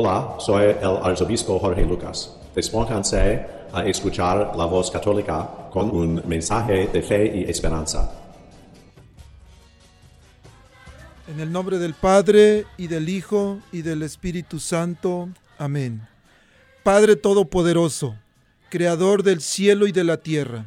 [0.00, 2.32] Hola, soy el arzobispo Jorge Lucas.
[2.54, 8.08] Despónganse a escuchar la voz católica con un mensaje de fe y esperanza.
[11.26, 15.30] En el nombre del Padre y del Hijo y del Espíritu Santo.
[15.58, 16.06] Amén.
[16.84, 18.14] Padre Todopoderoso,
[18.70, 20.66] Creador del cielo y de la tierra,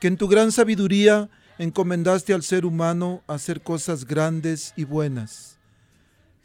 [0.00, 5.59] que en tu gran sabiduría encomendaste al ser humano hacer cosas grandes y buenas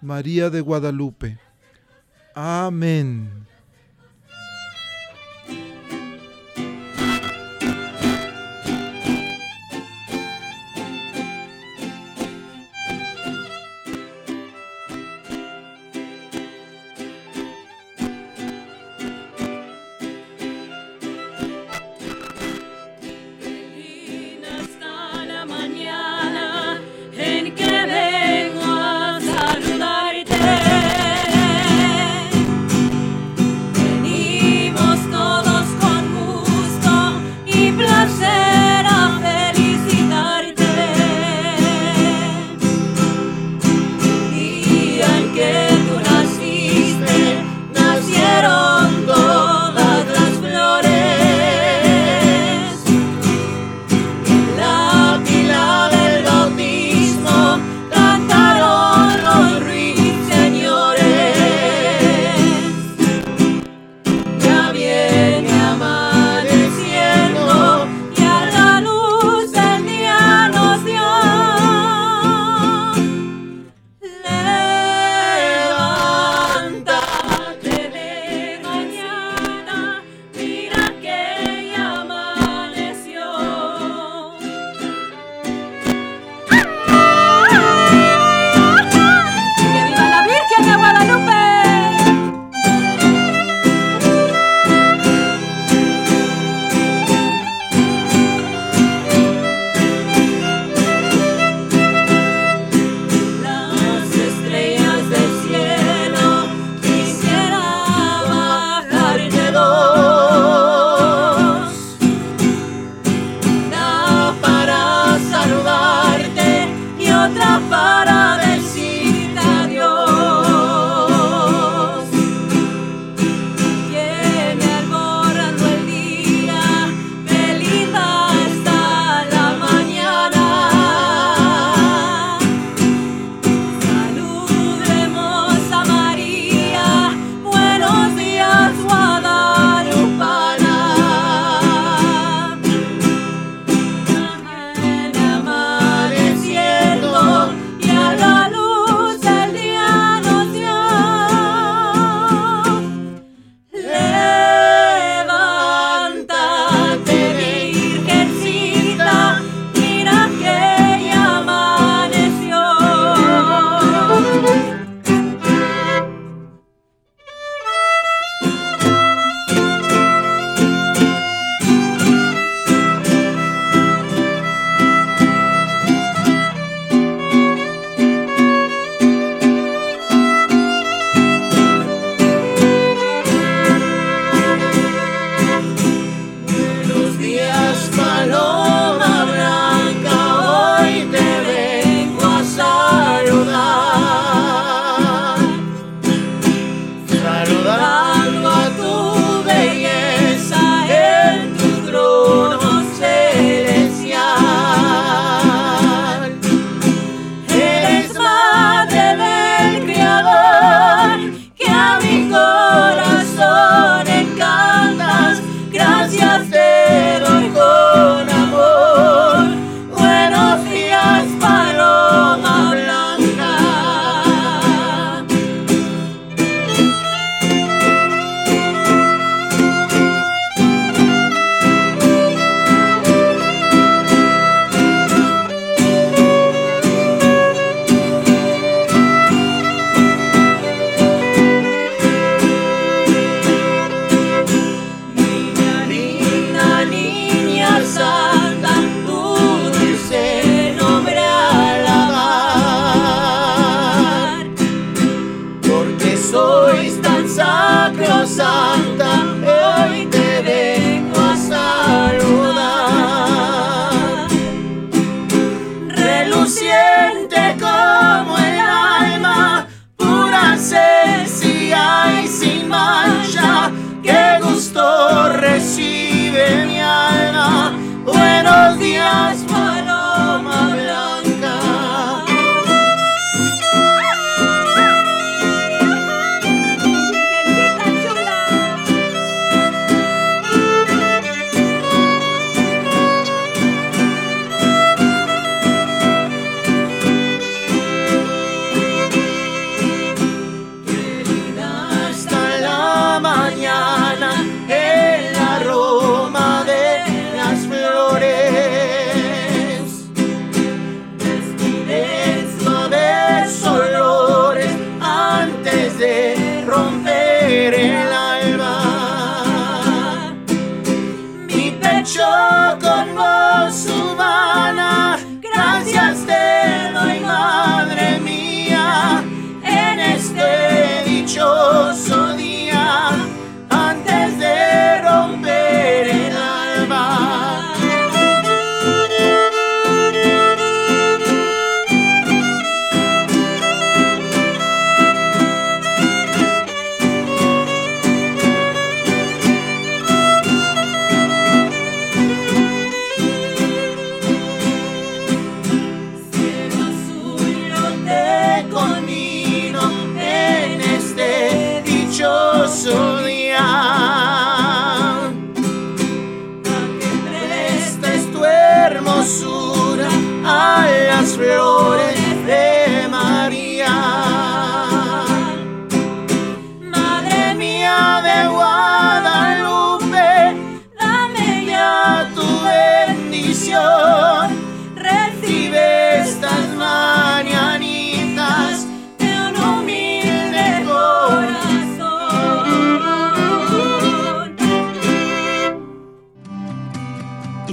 [0.00, 1.38] María de Guadalupe.
[2.34, 3.46] Amén.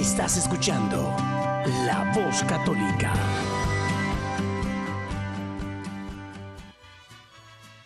[0.04, 1.16] Estás escuchando
[1.86, 3.14] La Voz Católica.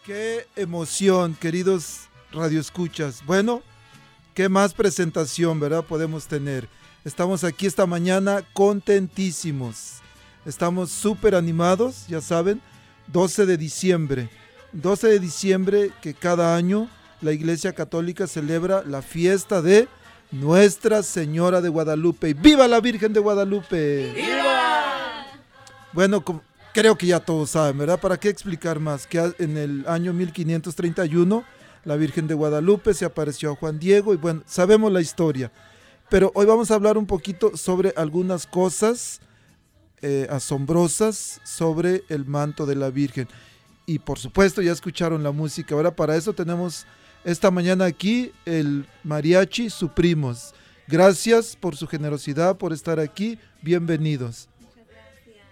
[0.03, 3.23] Qué emoción, queridos radioescuchas.
[3.23, 3.61] Bueno,
[4.33, 5.83] qué más presentación, ¿verdad?
[5.83, 6.67] Podemos tener.
[7.05, 9.97] Estamos aquí esta mañana contentísimos.
[10.43, 12.63] Estamos súper animados, ya saben,
[13.13, 14.29] 12 de diciembre.
[14.71, 16.89] 12 de diciembre que cada año
[17.21, 19.87] la Iglesia Católica celebra la fiesta de
[20.31, 22.33] Nuestra Señora de Guadalupe.
[22.33, 24.13] ¡Viva la Virgen de Guadalupe!
[25.93, 26.41] Bueno, como-
[26.73, 27.99] creo que ya todos saben, ¿verdad?
[27.99, 29.07] ¿Para qué explicar más?
[29.07, 31.43] Que en el año 1531
[31.85, 35.51] la Virgen de Guadalupe se apareció a Juan Diego y bueno, sabemos la historia.
[36.09, 39.21] Pero hoy vamos a hablar un poquito sobre algunas cosas
[40.01, 43.27] eh, asombrosas sobre el manto de la Virgen.
[43.85, 45.73] Y por supuesto ya escucharon la música.
[45.73, 46.85] Ahora para eso tenemos
[47.27, 50.53] esta mañana aquí el mariachi Suprimos.
[50.87, 53.37] Gracias por su generosidad, por estar aquí.
[53.61, 54.47] Bienvenidos.
[54.61, 55.45] Muchas gracias.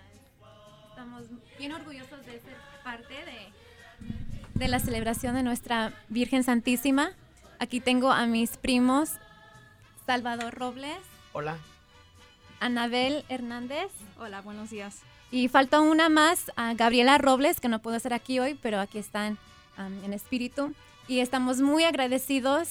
[0.89, 1.23] Estamos
[1.59, 7.11] bien orgullosos de ser parte de, de la celebración de nuestra Virgen Santísima.
[7.59, 9.09] Aquí tengo a mis primos
[10.05, 10.97] Salvador Robles,
[11.33, 11.57] Hola.
[12.61, 14.99] Anabel Hernández Hola, buenos días.
[15.31, 18.97] y falta una más, a Gabriela Robles, que no pudo estar aquí hoy, pero aquí
[18.97, 19.37] están
[19.75, 20.73] am, en espíritu.
[21.07, 22.69] Y estamos muy agradecidos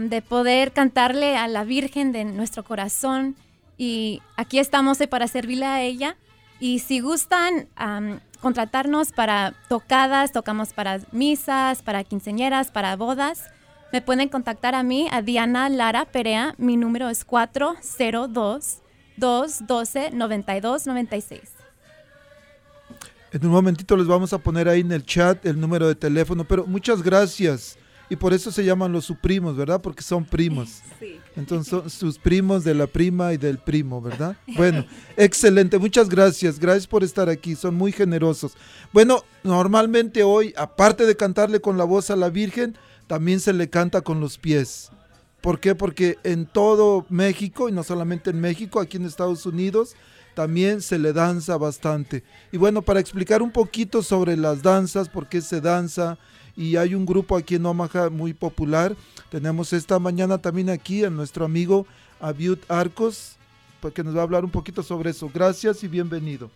[0.00, 3.36] de poder cantarle a la Virgen de nuestro corazón.
[3.78, 6.16] Y aquí estamos para servirle a ella.
[6.58, 13.44] Y si gustan am, contratarnos para tocadas, tocamos para misas, para quinceñeras, para bodas,
[13.92, 16.54] me pueden contactar a mí, a Diana Lara Perea.
[16.58, 18.82] Mi número es 402
[19.16, 21.55] 212 9296.
[23.32, 26.44] En un momentito les vamos a poner ahí en el chat el número de teléfono,
[26.44, 27.76] pero muchas gracias.
[28.08, 29.80] Y por eso se llaman los suprimos, ¿verdad?
[29.80, 30.80] Porque son primos.
[31.00, 31.18] Sí.
[31.34, 34.36] Entonces son sus primos de la prima y del primo, ¿verdad?
[34.56, 38.52] Bueno, excelente, muchas gracias, gracias por estar aquí, son muy generosos.
[38.92, 42.78] Bueno, normalmente hoy, aparte de cantarle con la voz a la Virgen,
[43.08, 44.90] también se le canta con los pies.
[45.40, 45.74] ¿Por qué?
[45.74, 49.94] Porque en todo México, y no solamente en México, aquí en Estados Unidos,
[50.36, 52.22] también se le danza bastante.
[52.52, 56.18] Y bueno, para explicar un poquito sobre las danzas, por qué se danza,
[56.54, 58.94] y hay un grupo aquí en Omaha muy popular.
[59.30, 61.86] Tenemos esta mañana también aquí a nuestro amigo
[62.20, 63.36] Abiud Arcos,
[63.80, 65.30] pues, que nos va a hablar un poquito sobre eso.
[65.32, 66.50] Gracias y bienvenido.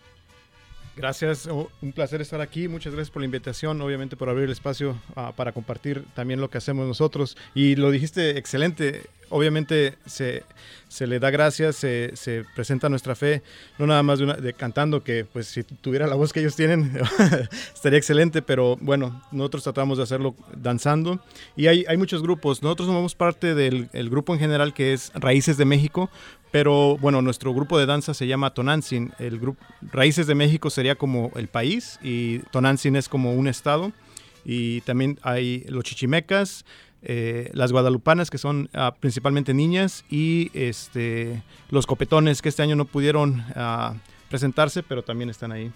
[0.95, 2.67] Gracias, oh, un placer estar aquí.
[2.67, 6.49] Muchas gracias por la invitación, obviamente por abrir el espacio ah, para compartir también lo
[6.49, 7.37] que hacemos nosotros.
[7.55, 9.03] Y lo dijiste excelente.
[9.29, 10.43] obviamente se,
[10.89, 13.41] se le da gracias, se, se presenta nuestra fe,
[13.79, 16.57] no nada más de, una- de cantando, que pues si tuviera la voz que ellos
[16.57, 16.91] tienen
[17.73, 21.21] estaría excelente, pero bueno, nosotros tratamos de hacerlo danzando
[21.55, 25.13] y hay, hay muchos grupos, nosotros somos parte del el grupo en general que es
[25.15, 26.09] Raíces de México,
[26.51, 30.95] pero bueno, nuestro grupo de danza se llama Tonantzin, el grupo Raíces de México sería
[30.95, 33.91] como el país y Tonantzin es como un estado
[34.43, 36.65] y también hay los chichimecas,
[37.03, 42.75] eh, las guadalupanas que son ah, principalmente niñas y este, los copetones que este año
[42.75, 43.95] no pudieron ah,
[44.29, 45.71] presentarse, pero también están ahí.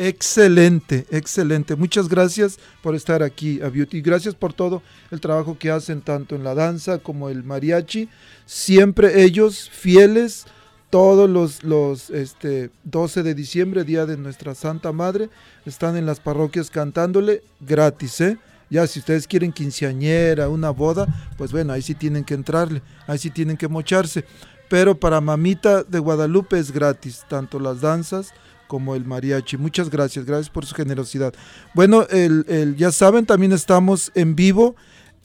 [0.00, 1.74] Excelente, excelente.
[1.74, 4.00] Muchas gracias por estar aquí, a Beauty.
[4.00, 8.08] Gracias por todo el trabajo que hacen tanto en la danza como el mariachi.
[8.46, 10.46] Siempre ellos fieles,
[10.88, 15.30] todos los, los este, 12 de diciembre, día de nuestra Santa Madre,
[15.66, 18.38] están en las parroquias cantándole gratis, ¿eh?
[18.70, 23.18] Ya si ustedes quieren quinceañera, una boda, pues bueno, ahí sí tienen que entrarle, ahí
[23.18, 24.24] sí tienen que mocharse.
[24.68, 28.32] Pero para Mamita de Guadalupe es gratis, tanto las danzas
[28.68, 29.56] como el mariachi.
[29.56, 31.34] Muchas gracias, gracias por su generosidad.
[31.74, 34.76] Bueno, el, el- ya saben, también estamos en vivo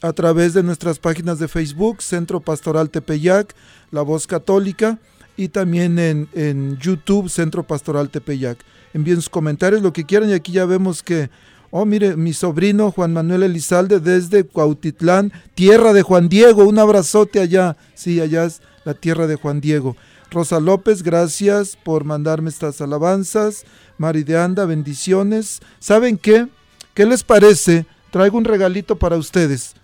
[0.02, 3.54] a través de nuestras páginas de Facebook, Centro Pastoral Tepeyac,
[3.92, 4.98] La Voz Católica,
[5.36, 8.58] y también en, en YouTube, Centro Pastoral Tepeyac.
[8.92, 11.30] Envíen sus comentarios, lo que quieran, y aquí ya vemos que,
[11.70, 17.40] oh, mire, mi sobrino Juan Manuel Elizalde desde Cuautitlán, tierra de Juan Diego, un abrazote
[17.40, 19.96] allá, sí, allá es la tierra de Juan Diego.
[20.30, 23.64] Rosa López, gracias por mandarme estas alabanzas.
[23.98, 25.60] Mari de Anda, bendiciones.
[25.78, 26.48] ¿Saben qué?
[26.94, 27.86] ¿Qué les parece?
[28.10, 29.74] Traigo un regalito para ustedes.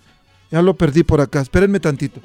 [0.50, 1.40] Ya lo perdí por acá.
[1.40, 2.20] Espérenme tantito.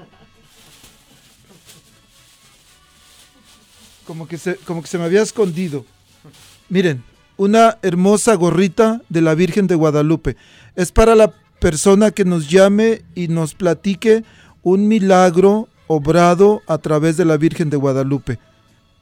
[4.06, 5.86] Como que se, como que se me había escondido.
[6.70, 7.04] Miren,
[7.38, 10.36] una hermosa gorrita de la Virgen de Guadalupe.
[10.76, 14.24] Es para la persona que nos llame y nos platique
[14.62, 18.40] un milagro obrado a través de la Virgen de Guadalupe.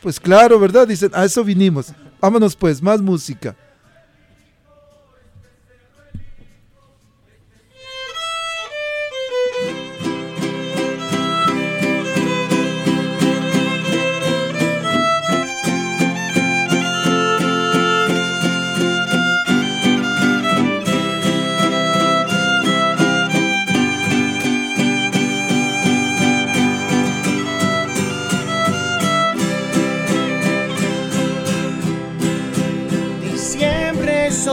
[0.03, 0.89] Pues claro, ¿verdad?
[0.89, 1.93] Dicen, a eso vinimos.
[2.21, 3.57] Vámonos pues, más música.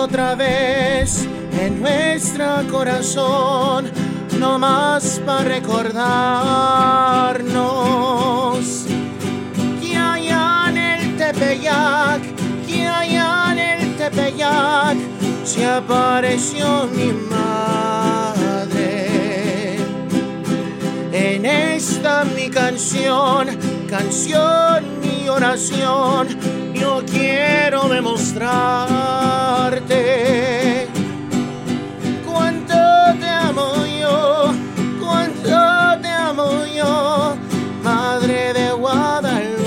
[0.04, 1.26] Otra vez
[1.62, 3.90] en nuestro corazón,
[4.38, 5.86] no más para recordarnos
[9.82, 12.22] que allá en el Tepeyac,
[12.68, 14.98] que allá en el Tepeyac
[15.46, 19.08] se apareció mi madre.
[21.14, 23.48] En esta mi canción,
[23.98, 26.28] canción mi oración,
[26.74, 30.88] yo quiero demostrarte
[32.26, 32.74] cuánto
[33.20, 34.52] te amo yo,
[35.00, 37.36] cuánto te amo yo,
[37.84, 39.60] Madre de Guadalupe.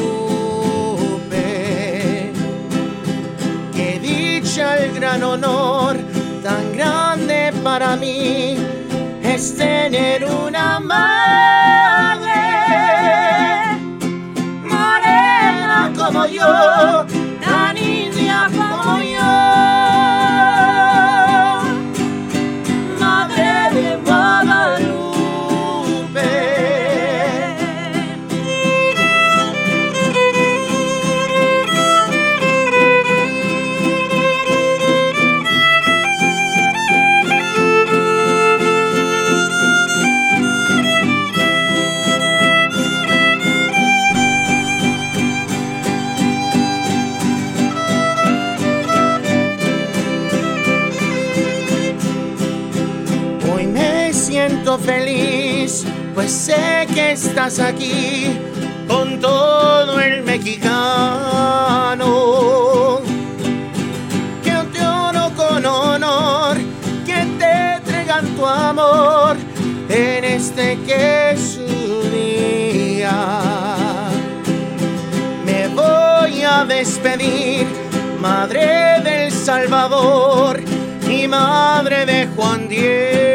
[3.72, 5.98] Qué dicha el gran honor
[6.42, 8.56] tan grande para mí
[9.22, 11.55] es tener una madre
[16.46, 17.15] como
[56.26, 58.36] pues sé que estás aquí
[58.88, 60.80] con todo el mexicano.
[64.42, 66.56] Que te oro con honor,
[67.06, 69.36] que te entregan tu amor
[69.88, 73.38] en este que su día.
[75.44, 77.68] Me voy a despedir,
[78.20, 80.60] Madre del Salvador
[81.08, 83.25] y Madre de Juan Diego.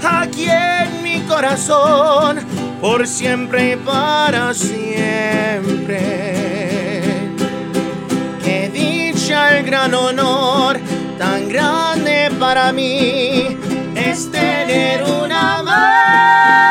[0.00, 2.40] Que aquí en mi corazón,
[2.80, 5.94] por siempre y para siempre.
[8.44, 10.78] Qué dicha el gran honor
[11.18, 13.56] tan grande para mí
[13.96, 16.63] es tener una madre,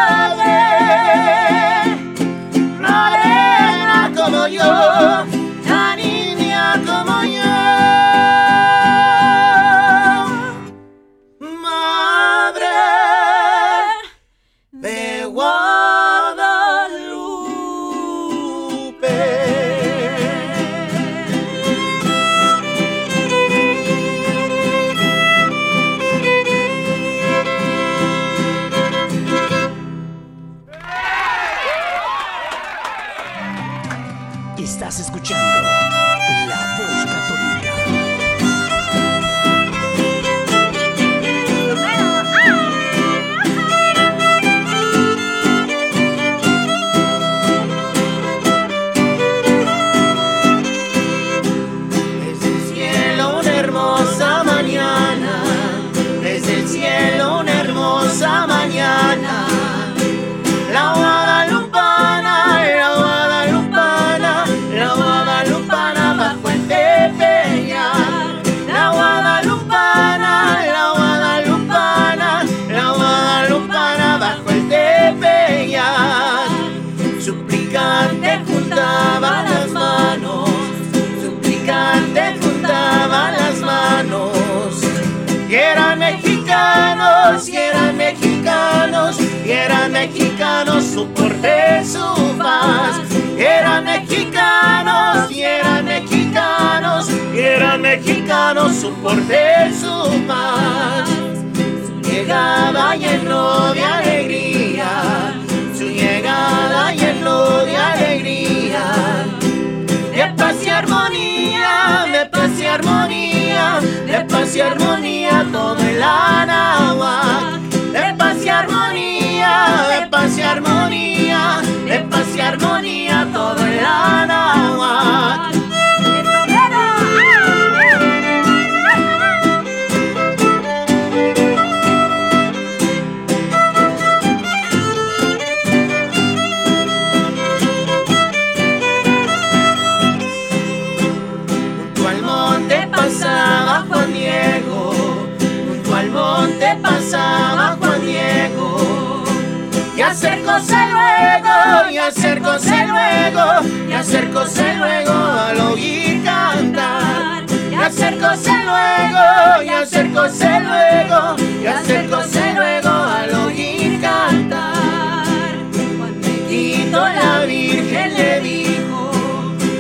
[150.14, 153.46] Y acercóse luego, y acercóse luego,
[153.90, 157.44] y acercóse luego al oír cantar.
[157.72, 165.56] Y acercóse luego, y acercóse luego, y acercóse luego al oír cantar.
[165.98, 169.12] Juan Dieguito la Virgen le dijo,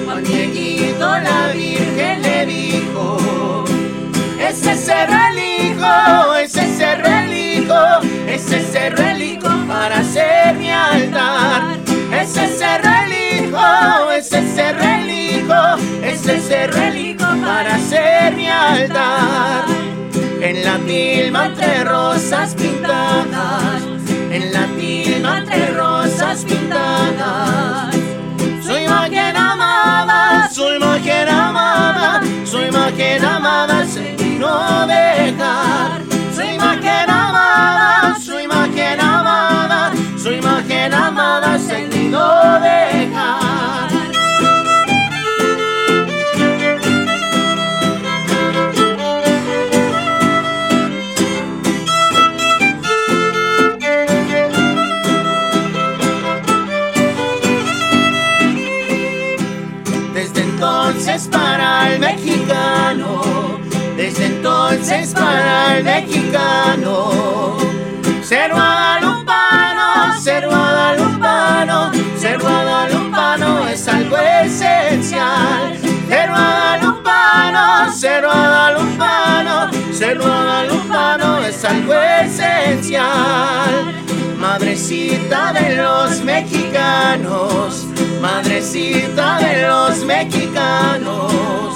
[0.05, 3.65] Juan Dieguito la Virgen le dijo,
[4.39, 7.52] ese cerro el hijo, ese cerro el hijo,
[8.27, 11.77] ese cerro el hijo para hacer mi altar.
[12.11, 15.53] Ese cerro el hijo, ese el hijo,
[16.03, 16.39] ese
[16.99, 19.65] hijo para hacer mi altar.
[20.41, 23.81] En la tilma entre rosas pintadas,
[24.31, 27.95] en la tilma entre rosas pintadas.
[28.61, 36.02] Su imagen amada, su imagen amada, su imagen amada se vino a dejar.
[38.19, 41.57] Su imagen amada, su imagen amada,
[41.91, 43.89] vino a dejar.
[60.13, 63.59] Desde entonces para el mexicano,
[63.97, 67.72] desde entonces para el mexicano,
[68.23, 75.77] ser guadalupano, ser guadalupano, ser guadalupano es algo esencial.
[76.07, 83.93] Ser guadalupano, ser guadalupano, ser guadalupano es algo esencial.
[84.37, 87.87] Madrecita de los mexicanos,
[88.21, 91.73] madrecita de los mexicanos,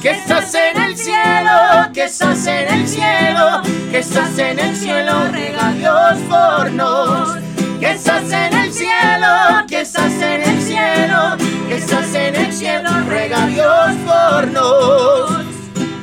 [0.00, 5.28] que estás en el cielo, que estás en el cielo, que estás en el cielo,
[5.32, 7.36] rega Dios por nos.
[7.80, 11.36] Que estás en el cielo, que estás en el cielo,
[11.68, 15.30] que estás en el cielo, ruega a Dios por nos.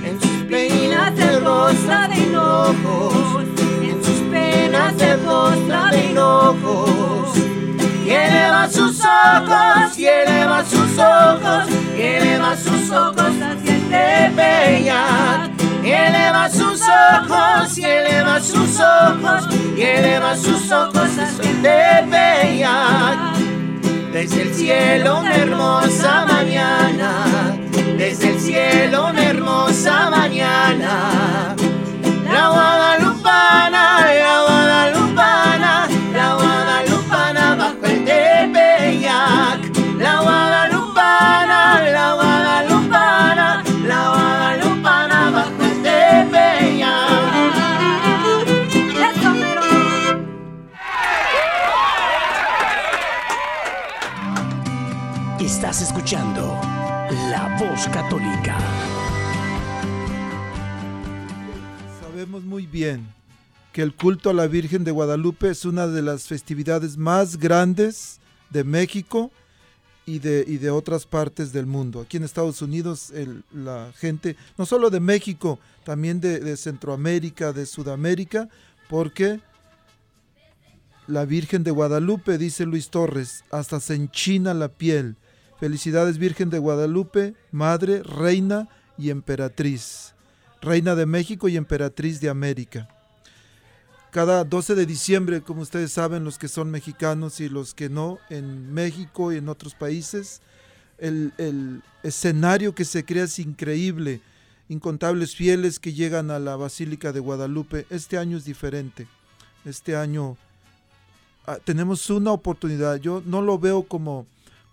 [0.03, 3.43] En sus penas de rostra de enojos,
[3.81, 7.37] en sus penas de rostra de enojos.
[8.05, 15.51] Y eleva sus ojos, y eleva sus ojos, y eleva sus ojos hacia el Tepeyac.
[15.83, 23.35] Y eleva sus ojos, y eleva sus ojos, y eleva sus ojos hacia el Tepeyac.
[24.11, 27.25] Desde el cielo una hermosa mañana,
[27.97, 31.55] desde el cielo una hermosa mañana.
[32.23, 34.54] La Guadalupana, la Guadalupana,
[62.01, 63.05] Sabemos muy bien
[63.73, 68.19] que el culto a la Virgen de Guadalupe es una de las festividades más grandes
[68.49, 69.31] de México
[70.05, 72.01] y de, y de otras partes del mundo.
[72.01, 73.11] Aquí en Estados Unidos
[73.53, 78.49] la gente, no solo de México, también de Centroamérica, de Sudamérica,
[78.87, 79.39] porque
[81.07, 85.15] la Virgen de Guadalupe, dice Luis Torres, hasta se enchina la piel.
[85.59, 90.13] Felicidades Virgen de Guadalupe, Madre, Reina y Emperatriz.
[90.61, 92.89] Reina de México y Emperatriz de América.
[94.11, 98.17] Cada 12 de diciembre, como ustedes saben, los que son mexicanos y los que no,
[98.29, 100.41] en México y en otros países,
[100.97, 104.21] el, el escenario que se crea es increíble.
[104.69, 107.85] Incontables fieles que llegan a la Basílica de Guadalupe.
[107.89, 109.07] Este año es diferente.
[109.65, 110.37] Este año
[111.45, 112.97] ah, tenemos una oportunidad.
[112.97, 114.25] Yo no lo veo como,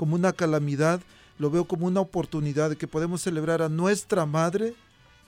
[0.02, 1.00] como una calamidad,
[1.38, 4.74] lo veo como una oportunidad de que podemos celebrar a nuestra Madre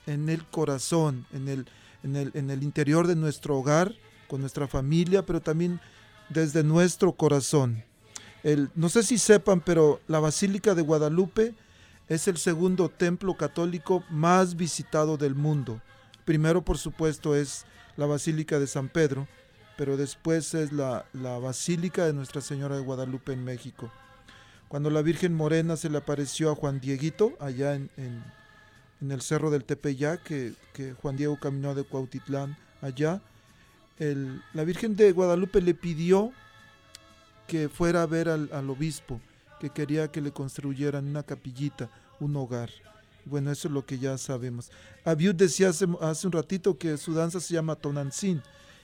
[0.05, 1.65] en el corazón, en el,
[2.03, 3.95] en el, en el interior de nuestro hogar,
[4.27, 5.79] con nuestra familia, pero también
[6.27, 7.85] desde nuestro corazón.
[8.43, 11.55] El, no sé si sepan, pero la Basílica de Guadalupe
[12.09, 15.81] es el segundo templo católico más visitado del mundo.
[16.25, 19.25] Primero, por supuesto, es la Basílica de San Pedro,
[19.77, 23.89] pero después es la, la Basílica de Nuestra Señora de Guadalupe en México.
[24.67, 27.89] Cuando la Virgen Morena se le apareció a Juan Dieguito, allá en,
[29.01, 30.53] el cerro del Tepeyac, que,
[31.01, 33.21] Juan Diego caminó de Cuautitlán allá,
[33.97, 36.31] la Virgen de Guadalupe le pidió
[37.47, 39.21] que fuera a ver al, obispo,
[39.59, 42.69] que quería que le construyeran una capillita, un hogar.
[43.25, 44.71] Bueno, eso es lo que ya sabemos.
[45.03, 48.41] Abiud decía hace, hace un ratito que su danza se llama Tonantzin,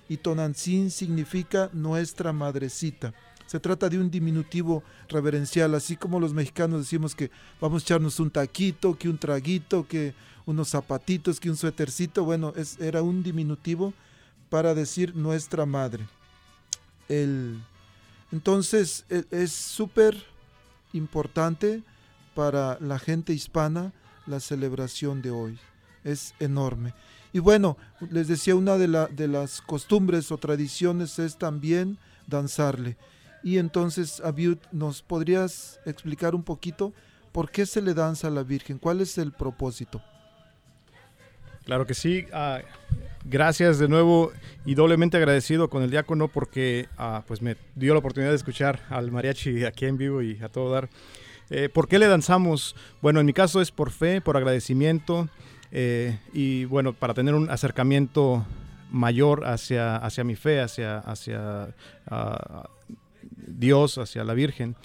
[0.07, 3.13] y Tonantzin significa nuestra madrecita.
[3.51, 8.17] Se trata de un diminutivo reverencial, así como los mexicanos decimos que vamos a echarnos
[8.21, 10.13] un taquito, que un traguito, que
[10.45, 12.23] unos zapatitos, que un suétercito.
[12.23, 13.93] Bueno, es, era un diminutivo
[14.49, 16.07] para decir nuestra madre.
[17.09, 17.61] El,
[18.31, 20.15] entonces e- es súper
[20.93, 21.83] importante
[22.33, 23.91] para la gente hispana
[24.27, 25.59] la celebración de hoy.
[26.05, 26.93] Es enorme.
[27.33, 27.75] Y bueno,
[28.11, 32.95] les decía, una de, la- de las costumbres o tradiciones es también danzarle.
[33.43, 36.93] Y entonces, Abiud, ¿nos podrías explicar un poquito
[37.31, 38.77] por qué se le danza a la Virgen?
[38.77, 40.01] ¿Cuál es el propósito?
[41.65, 42.25] Claro que sí.
[42.33, 42.61] ah,
[43.25, 44.31] gracias de nuevo
[44.65, 48.81] y doblemente agradecido con el diácono porque ah, pues me dio la oportunidad de escuchar
[48.89, 50.89] al mariachi aquí en vivo y a todo dar.
[51.49, 52.75] Eh, ¿Por qué le danzamos?
[53.01, 55.29] Bueno, en mi caso es por fe, por agradecimiento
[55.71, 58.45] eh, y bueno, para tener un acercamiento
[58.89, 61.73] mayor hacia, hacia mi fe, hacia, hacia
[62.07, 62.69] ah,
[63.57, 64.75] Dios, hacia la Virgen.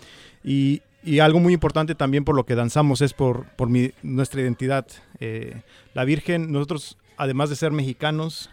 [0.45, 4.41] Y, y algo muy importante también por lo que danzamos es por, por mi- nuestra
[4.41, 4.87] identidad.
[5.21, 5.63] Eh,
[5.95, 8.51] la Virgen, nosotros, además de ser mexicanos,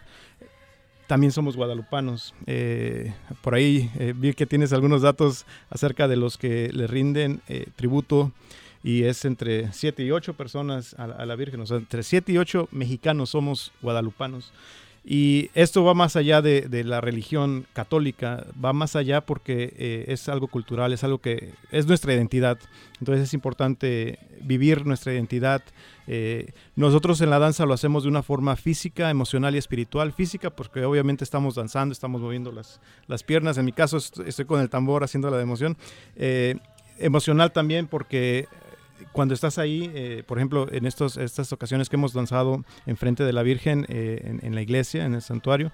[1.06, 2.34] también somos guadalupanos.
[2.46, 7.42] Eh, por ahí eh, vi que tienes algunos datos acerca de los que le rinden
[7.76, 8.32] tributo
[8.82, 12.02] y es entre 7 y 8 personas a, la- a la Virgen, o sea, entre
[12.02, 14.52] 7 y 8 mexicanos somos guadalupanos.
[15.06, 20.30] Y esto va más allá de, la religión católica, va más allá porque eh, es
[20.30, 22.58] algo cultural, es algo que es nuestra identidad.
[23.00, 25.62] Entonces es importante vivir nuestra identidad.
[26.06, 30.14] Eh, nosotros en la danza lo hacemos de una forma física, emocional y espiritual.
[30.14, 33.58] Física porque obviamente estamos danzando, estamos moviendo las, las piernas.
[33.58, 35.76] En mi caso est- estoy con el tambor haciendo la de emoción.
[36.16, 36.56] Eh,
[36.98, 38.46] emocional también porque
[39.12, 43.32] cuando estás ahí, eh, por ejemplo, en estos, estas ocasiones que hemos danzado enfrente de
[43.32, 45.72] la Virgen eh, en, la iglesia, en el santuario,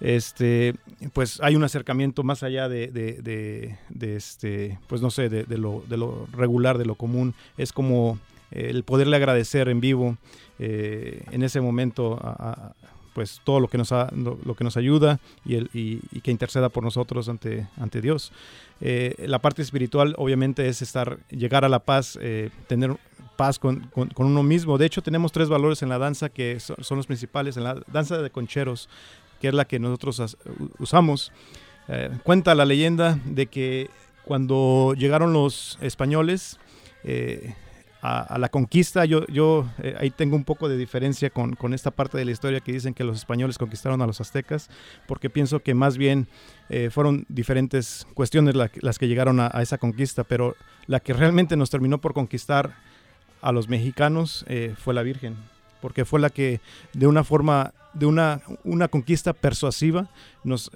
[0.00, 0.74] este,
[1.12, 5.96] pues hay un acercamiento más allá de, de- este, pues no sé, de, lo, de
[5.96, 7.34] lo regular, de lo común.
[7.58, 8.18] Es como
[8.50, 10.16] eh, el poderle agradecer en vivo
[10.58, 12.74] eh, en ese momento a-
[13.14, 16.84] pues todo lo que nos, lo, que nos ayuda y, el, y, que interceda por
[16.84, 18.32] nosotros ante, ante Dios.
[18.80, 22.96] Eh, la parte espiritual obviamente es estar, llegar a la paz, eh, tener
[23.36, 24.78] paz con, con- uno mismo.
[24.78, 27.56] De hecho tenemos tres valores en la danza que so- son los principales.
[27.56, 28.88] En la danza de concheros,
[29.40, 30.36] que es la que nosotros
[30.78, 31.32] usamos,
[31.88, 33.90] eh, cuenta la leyenda de que
[34.24, 36.58] cuando llegaron los españoles
[38.02, 41.90] a, la conquista, yo, yo eh, ahí tengo un poco de diferencia con, con esta
[41.90, 44.70] parte de la historia que dicen que los españoles conquistaron a los aztecas,
[45.06, 46.26] porque pienso que más bien
[46.70, 51.56] eh, fueron diferentes cuestiones la- las que llegaron a, esa conquista, pero la que realmente
[51.56, 52.74] nos terminó por conquistar
[53.42, 55.36] a los mexicanos eh, fue la Virgen,
[55.82, 56.60] porque fue la que
[56.94, 60.08] de una forma, de una, una conquista persuasiva
[60.42, 60.70] nos,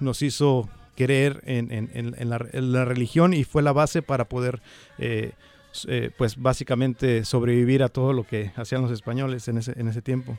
[0.00, 4.62] nos hizo creer en la, en la religión y fue la base para poder,
[5.88, 10.00] eh, pues básicamente sobrevivir a todo lo que hacían los españoles en ese, en ese
[10.00, 10.38] tiempo.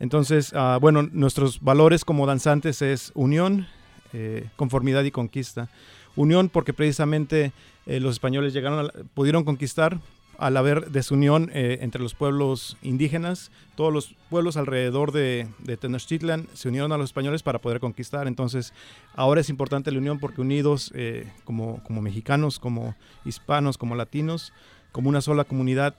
[0.00, 3.68] Entonces, ah, bueno, nuestros valores como danzantes es unión,
[4.12, 5.68] eh, conformidad y conquista.
[6.16, 7.52] Unión porque precisamente
[7.86, 10.00] eh, los españoles llegaron pudieron conquistar
[10.38, 16.68] al haber desunión eh, entre los pueblos indígenas, todos los pueblos alrededor de, Tenochtitlan se
[16.68, 18.26] unieron a los españoles para poder conquistar.
[18.26, 18.72] Entonces,
[19.14, 22.94] ahora es importante la unión porque unidos eh, como, como mexicanos, como
[23.24, 24.52] hispanos, como latinos,
[24.92, 25.94] como una sola comunidad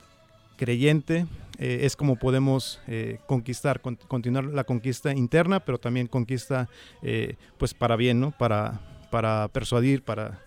[0.58, 1.26] creyente,
[1.58, 6.70] eh, es como podemos eh, conquistar, con- continuar la conquista interna, pero también conquista
[7.58, 8.32] pues para bien, ¿no?
[8.32, 8.80] Para,
[9.12, 10.42] para persuadir, para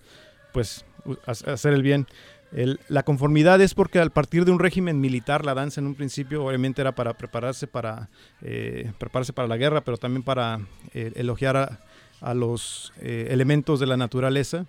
[0.52, 0.84] pues
[1.26, 2.06] hacer el bien.
[2.50, 6.44] La conformidad es porque al partir de un régimen militar, la danza en un principio
[6.44, 8.08] obviamente era para prepararse para,
[8.40, 10.60] eh, prepararse para la guerra, pero también para
[10.94, 11.78] eh, elogiar
[12.20, 14.64] a, los eh, elementos de la naturaleza.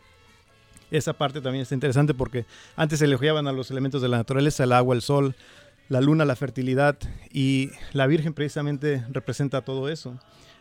[0.91, 4.73] Esa parte también está interesante porque antes elogiaban a los elementos de la naturaleza, el
[4.73, 5.35] agua, el sol,
[5.87, 6.97] la luna, la fertilidad
[7.31, 10.19] y la Virgen precisamente representa todo eso.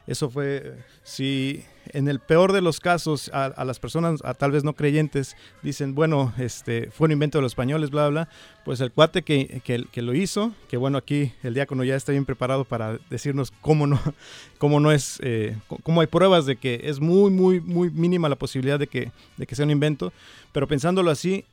[0.09, 4.64] Eso fue, si en el peor de los casos a, las personas, a tal vez
[4.64, 8.29] no creyentes, dicen, bueno, este fue un invento de los españoles, bla, bla,
[8.64, 12.12] pues el cuate que, que, que lo hizo, que bueno, aquí el diácono ya está
[12.12, 14.01] bien preparado para decirnos cómo no,
[14.57, 18.37] cómo no es, eh, cómo hay pruebas de que es muy, muy, muy mínima la
[18.37, 20.14] posibilidad de que, de que sea un invento,
[20.53, 21.44] pero pensándolo así,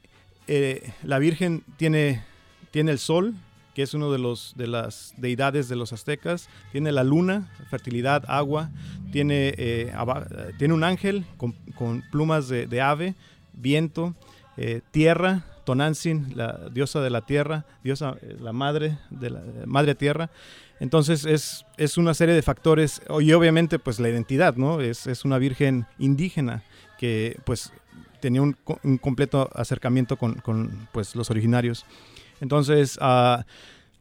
[0.47, 2.23] eh, la Virgen tiene,
[2.71, 3.35] tiene el sol,
[3.75, 8.23] que es uno de, los, de las deidades de los aztecas, tiene la luna, fertilidad,
[8.27, 8.71] agua,
[9.11, 9.93] tiene, eh,
[10.57, 11.53] tiene un ángel con,
[12.09, 13.15] plumas de, ave,
[13.53, 14.15] viento,
[14.57, 19.93] eh, tierra, Tonantzin, la diosa de la tierra, diosa, eh, la madre de la madre
[19.93, 20.29] tierra.
[20.79, 24.79] Entonces es, es una serie de factores y obviamente pues la identidad, ¿no?
[24.79, 26.63] Es, es una virgen indígena
[26.97, 27.73] que pues
[28.21, 28.53] tenía un
[29.01, 31.85] completo acercamiento con, con, pues, los originarios.
[32.45, 33.43] Entonces, ah,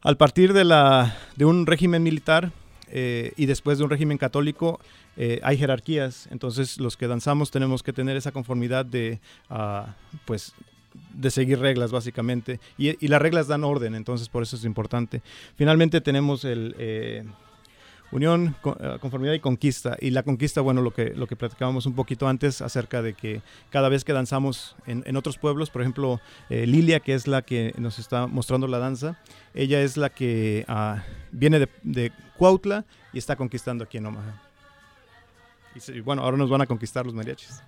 [0.03, 2.51] al partir de, la, de un régimen militar
[2.91, 4.79] eh, y después de un régimen católico,
[5.17, 6.27] eh, hay jerarquías.
[6.29, 10.53] Entonces, los que danzamos tenemos que tener esa conformidad de, ah, pues,
[11.11, 12.59] de seguir reglas, básicamente.
[12.77, 15.23] Y, y las reglas dan orden, entonces por eso es importante.
[15.55, 16.75] Finalmente tenemos el...
[16.77, 17.23] eh,
[18.11, 19.97] Unión, eh, conformidad y conquista.
[19.99, 23.41] Y la conquista, bueno, lo que, lo que platicábamos un poquito antes acerca de que
[23.71, 27.41] cada vez que danzamos en, en otros pueblos, por ejemplo, eh, Lilia, que es la
[27.41, 29.19] que nos está mostrando la danza,
[29.53, 34.41] ella es la que ah, viene de, de Cuautla y está conquistando aquí en Omaha.
[35.75, 37.61] Y, bueno, ahora nos van a conquistar los mariachis.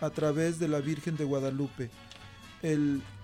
[0.00, 1.90] a través de la Virgen de Guadalupe.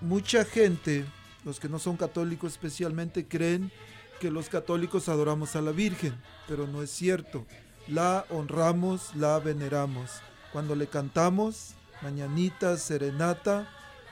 [0.01, 1.05] Mucha gente,
[1.45, 3.71] los que no son católicos especialmente, creen
[4.19, 6.13] que los católicos adoramos a la Virgen,
[6.45, 7.45] pero no es cierto.
[7.87, 10.11] La honramos, la veneramos.
[10.51, 13.67] Cuando le cantamos, mañanita, serenata,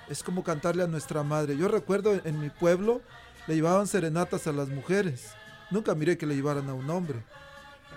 [0.09, 1.57] es como cantarle a nuestra madre.
[1.57, 3.01] Yo recuerdo en, mi pueblo
[3.47, 5.31] le llevaban serenatas a las mujeres.
[5.71, 7.23] Nunca miré que le llevaran a un hombre.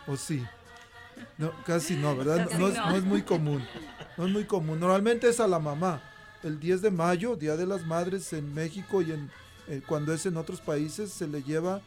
[0.07, 0.45] ¿O sí?
[1.36, 2.49] No, casi no, ¿verdad?
[2.59, 3.66] No, es, no es muy común.
[4.16, 4.80] No es muy común.
[4.80, 6.01] Normalmente es a la mamá.
[6.43, 9.30] El 10 de mayo, Día de las Madres en México y en,
[9.66, 11.80] eh, cuando es en otros países, se le lleva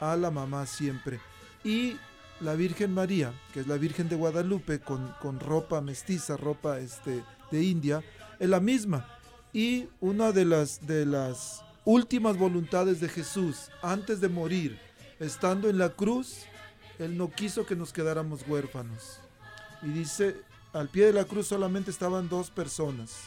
[0.00, 1.20] a la mamá siempre.
[1.64, 1.98] Y
[2.40, 7.24] la Virgen María, que es la Virgen de Guadalupe, con, con ropa mestiza, ropa este,
[7.50, 8.02] de India,
[8.38, 9.08] es la misma.
[9.52, 14.78] Y una de las, de las últimas voluntades de Jesús, antes de morir,
[15.18, 16.44] estando en la cruz,
[16.98, 19.20] Él no quiso que nos quedáramos huérfanos.
[19.82, 20.36] Y dice,
[20.72, 23.18] al pie de la cruz solamente estaban dos personas.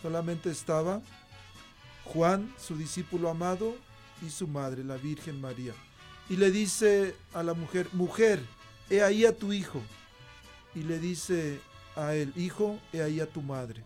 [0.00, 1.02] Solamente estaba
[2.04, 3.74] Juan, su discípulo amado,
[4.26, 5.74] y su madre, la Virgen María.
[6.28, 8.40] Y le dice a la mujer, mujer,
[8.90, 9.80] he ahí a tu hijo.
[10.74, 11.60] Y le dice
[11.96, 13.82] a él, hijo, he ahí a tu madre.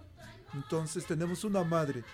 [0.54, 2.04] Entonces tenemos una madre.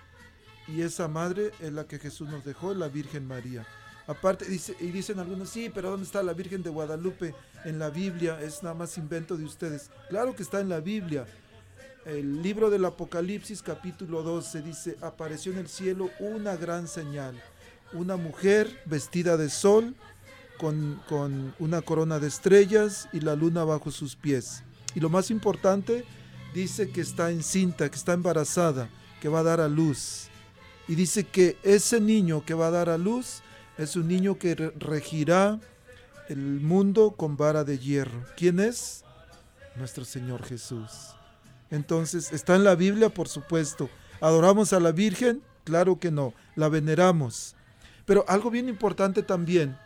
[0.67, 3.67] Y esa madre es la que Jesús nos dejó, la Virgen María.
[4.07, 7.91] Aparte, dice, y dicen algunos, sí, pero ¿dónde está la Virgen de Guadalupe en la
[7.91, 8.41] Biblia?
[8.41, 9.91] Es nada más invento de ustedes.
[10.09, 11.27] Claro que está en la Biblia.
[12.05, 17.43] El libro del Apocalipsis capítulo 12 dice, apareció en el cielo una gran señal.
[17.93, 19.95] Una mujer vestida de sol
[20.59, 24.63] con, una corona de estrellas y la luna bajo sus pies.
[24.95, 26.05] Y lo más importante,
[26.55, 28.89] dice que está encinta, que está embarazada,
[29.21, 30.29] que va a dar a luz.
[30.89, 33.43] Y dice que ese niño que va a dar a luz
[33.77, 35.61] es un niño que re- regirá
[36.29, 38.25] el mundo con vara de hierro.
[38.37, 39.05] ¿Quién es?
[39.77, 40.91] Nuestro Señor Jesús.
[41.71, 43.11] Entonces, ¿está en la Biblia?
[43.11, 43.89] Por supuesto.
[44.21, 45.43] ¿Adoramos a la Virgen?
[45.65, 46.33] Claro que no.
[46.57, 47.55] La veneramos.
[48.07, 49.77] Pero algo bien importante también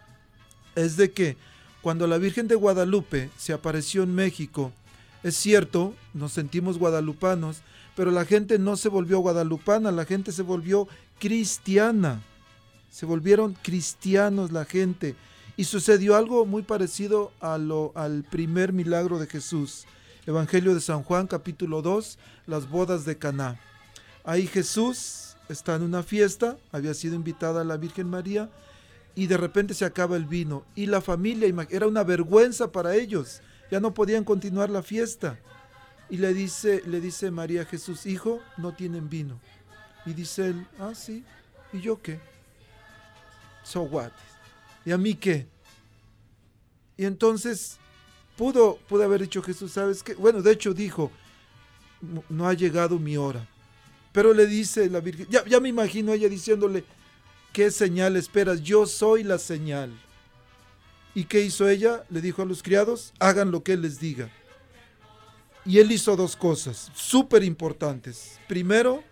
[0.74, 1.36] es de que
[1.80, 4.72] cuando la Virgen de Guadalupe se apareció en México,
[5.22, 7.62] es cierto, nos sentimos guadalupanos,
[7.94, 12.22] pero la gente no se volvió guadalupana, la gente se volvió cristiana.
[12.90, 15.14] Se volvieron cristianos la gente.
[15.56, 19.84] Y sucedió algo muy parecido a lo, al primer milagro de Jesús.
[20.26, 23.60] Evangelio de San Juan, capítulo 2, las bodas de Caná.
[24.24, 28.48] Ahí Jesús está en una fiesta, había sido invitada la Virgen María,
[29.14, 30.64] y de repente se acaba el vino.
[30.74, 33.40] Y la familia, era una vergüenza para ellos,
[33.70, 35.38] ya no podían continuar la fiesta.
[36.10, 39.40] Y le dice, le dice María Jesús, hijo, no tienen vino.
[40.04, 41.24] Y dice él, ah, sí,
[41.72, 42.20] ¿y yo qué?
[43.64, 44.10] So what?
[44.84, 45.46] ¿Y a mí qué?
[46.96, 47.78] Y entonces
[48.36, 50.14] pudo, pudo haber dicho Jesús, ¿sabes qué?
[50.14, 51.10] Bueno, de hecho dijo,
[52.00, 53.46] "No- no ha llegado mi hora.
[54.12, 56.84] Pero le dice la Virgen, ya, ya me imagino ella diciéndole,
[57.52, 58.62] ¿qué señal esperas?
[58.62, 59.92] Yo soy la señal.
[61.14, 62.04] ¿Y qué hizo ella?
[62.08, 64.30] Le dijo a los criados, hagan lo que él les diga.
[65.64, 68.38] Y él hizo dos cosas súper importantes.
[68.48, 69.04] Primero,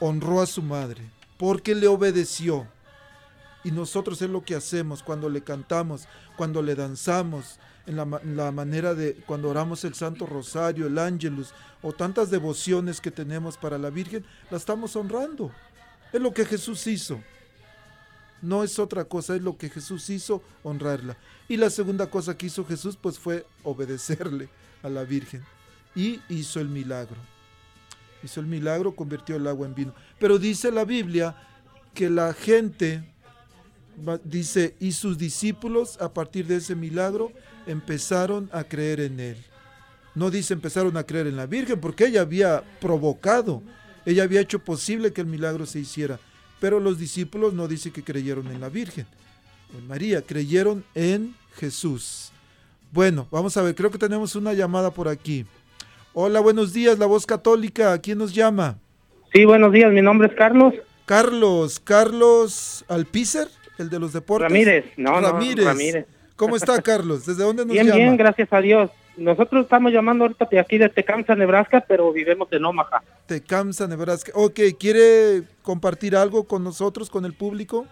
[0.00, 1.02] honró a su madre,
[1.36, 2.66] porque le obedeció.
[3.64, 8.36] Y nosotros es lo que hacemos cuando le cantamos, cuando le danzamos, en la, en
[8.36, 13.56] la manera de cuando oramos el Santo Rosario, el Ángelus, o tantas devociones que tenemos
[13.56, 15.50] para la Virgen, la estamos honrando.
[16.12, 17.20] Es lo que Jesús hizo.
[18.42, 21.16] No es otra cosa, es lo que Jesús hizo, honrarla.
[21.48, 24.48] Y la segunda cosa que hizo Jesús, pues fue obedecerle
[24.82, 25.44] a la Virgen.
[25.94, 27.16] Y hizo el milagro.
[28.22, 29.94] Hizo el milagro, convirtió el agua en vino.
[30.18, 31.36] Pero dice la Biblia
[31.94, 33.04] que la gente,
[34.24, 37.32] dice, y sus discípulos a partir de ese milagro
[37.66, 39.44] empezaron a creer en él.
[40.14, 43.62] No dice empezaron a creer en la Virgen porque ella había provocado,
[44.06, 46.18] ella había hecho posible que el milagro se hiciera.
[46.60, 49.06] Pero los discípulos no dice que creyeron en la Virgen,
[49.76, 52.30] en María, creyeron en Jesús.
[52.92, 55.44] Bueno, vamos a ver, creo que tenemos una llamada por aquí.
[56.12, 58.78] Hola, buenos días, la voz católica, ¿quién nos llama?
[59.32, 60.74] Sí, buenos días, mi nombre es Carlos
[61.06, 63.48] Carlos, Carlos Alpícer,
[63.78, 64.48] el de los deportes.
[64.48, 64.84] Ramírez.
[64.96, 66.06] No, no, Ramírez.
[66.36, 67.26] ¿Cómo está Carlos?
[67.26, 67.98] ¿Desde dónde nos Bien, llama?
[67.98, 68.90] bien, gracias a Dios.
[69.16, 73.02] Nosotros estamos llamando ahorita de aquí de Tecamsa, Nebraska, pero vivimos en Omaha.
[73.26, 74.32] Tecamsa, Nebraska.
[74.34, 77.86] Ok, ¿quiere compartir algo con nosotros, con el público?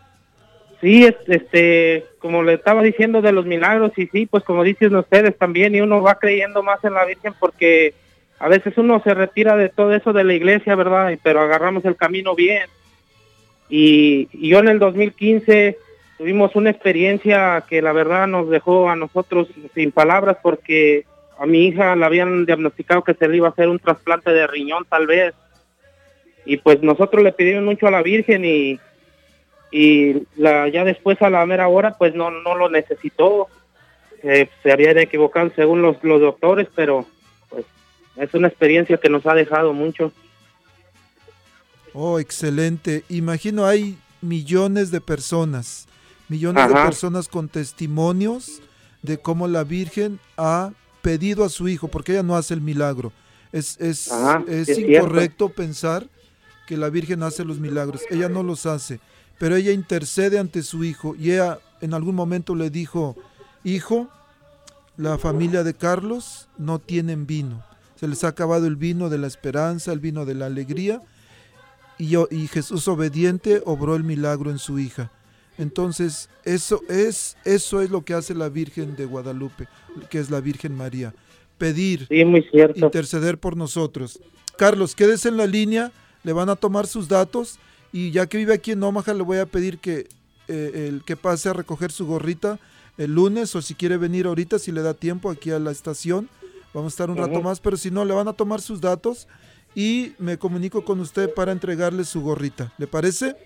[0.81, 4.97] Sí, es- este, como le estaba diciendo de los milagros, y sí, pues como dicen
[4.97, 7.93] ustedes también, y uno va creyendo más en la Virgen porque
[8.39, 11.13] a veces uno se retira de todo eso de la iglesia, ¿verdad?
[11.23, 12.63] Pero agarramos el camino bien.
[13.69, 15.77] Y, y yo en el 2015
[16.17, 21.05] tuvimos una experiencia que la verdad nos dejó a nosotros sin palabras porque
[21.41, 24.47] a mi hija le habían diagnosticado que se le iba a hacer un trasplante de
[24.47, 25.35] riñón tal vez.
[26.45, 28.79] Y pues nosotros le pedimos mucho a la Virgen y,
[29.71, 33.49] y la, ya después a la mera hora pues no, no lo necesitó.
[34.23, 37.07] Eh, se habían equivocado según los, los doctores, pero
[37.49, 37.65] pues
[38.17, 40.13] es una experiencia que nos ha dejado mucho.
[41.95, 43.03] Oh, excelente.
[43.09, 45.89] Imagino hay millones de personas,
[46.29, 48.61] millones de personas con testimonios
[49.01, 50.73] de cómo la Virgen ha
[51.03, 53.13] pedido a su hijo, porque ella no hace el milagro.
[53.53, 56.07] Es, es, Ajá, es es incorrecto pensar
[56.67, 58.03] que la Virgen hace los milagros.
[58.11, 59.01] Ella no los hace,
[59.39, 63.17] pero ella intercede ante su hijo y ella en algún momento le dijo,
[63.65, 64.09] hijo,
[64.97, 67.65] la familia de Carlos no tienen vino.
[67.97, 71.03] Se les ha acabado el vino de la esperanza, el vino de la alegría
[71.99, 75.11] y, y Jesús obediente obró el milagro en su hija.
[75.61, 79.69] Entonces, eso es, eso es lo que hace la Virgen de Guadalupe,
[80.09, 81.15] que es la Virgen María.
[81.59, 82.79] Pedir, Sí, muy cierto.
[82.83, 84.19] interceder por nosotros.
[84.57, 85.93] Carlos, quédese en la línea,
[86.25, 87.59] le van a tomar sus datos
[87.93, 90.09] y ya que vive aquí en Omaha, le voy a pedir que,
[90.49, 92.59] eh, el, que pase a recoger su gorrita
[92.97, 96.29] el lunes o si quiere venir ahorita, si le da tiempo aquí a la estación.
[96.73, 99.27] Vamos a estar un rato más, pero si no, le van a tomar sus datos
[99.75, 102.73] y me comunico con usted para entregarle su gorrita.
[102.79, 103.37] ¿Le parece?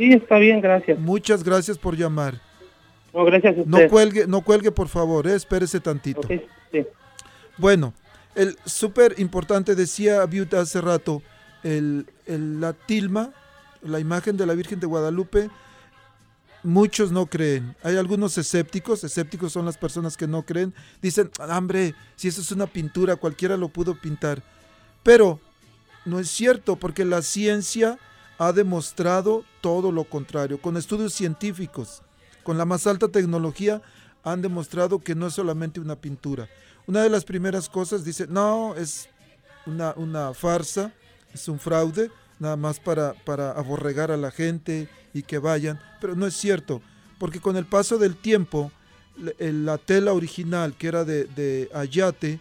[0.00, 0.98] Sí, está bien, gracias.
[0.98, 2.40] Muchas gracias por llamar.
[3.12, 3.70] No, gracias a usted.
[3.70, 6.22] No cuelgue, no cuelgue por favor, eh, espérese tantito.
[6.26, 6.40] Sí.
[7.58, 7.92] Bueno,
[8.34, 11.20] el súper importante, decía Viuda hace rato,
[11.62, 13.34] el, el- la tilma,
[13.82, 15.50] la imagen de la Virgen de Guadalupe,
[16.62, 17.76] muchos no creen.
[17.82, 20.72] Hay algunos escépticos, escépticos son las personas que no creen,
[21.02, 24.42] dicen, "Ah, hombre, si eso es una pintura, cualquiera lo pudo pintar.
[25.02, 25.40] Pero
[26.06, 27.98] no es cierto, porque la ciencia
[28.40, 32.00] ha demostrado todo lo contrario, con estudios científicos,
[32.42, 33.82] con la más alta tecnología,
[34.24, 36.48] han demostrado que no es solamente una pintura.
[36.86, 39.10] Una de las primeras cosas dice, no, es
[39.66, 40.94] una, una farsa,
[41.34, 46.16] es un fraude, nada más para, para aborregar a la gente y que vayan, pero
[46.16, 46.80] no es cierto,
[47.18, 48.72] porque con el paso del tiempo,
[49.38, 52.40] la tela original, que era de, de ayate,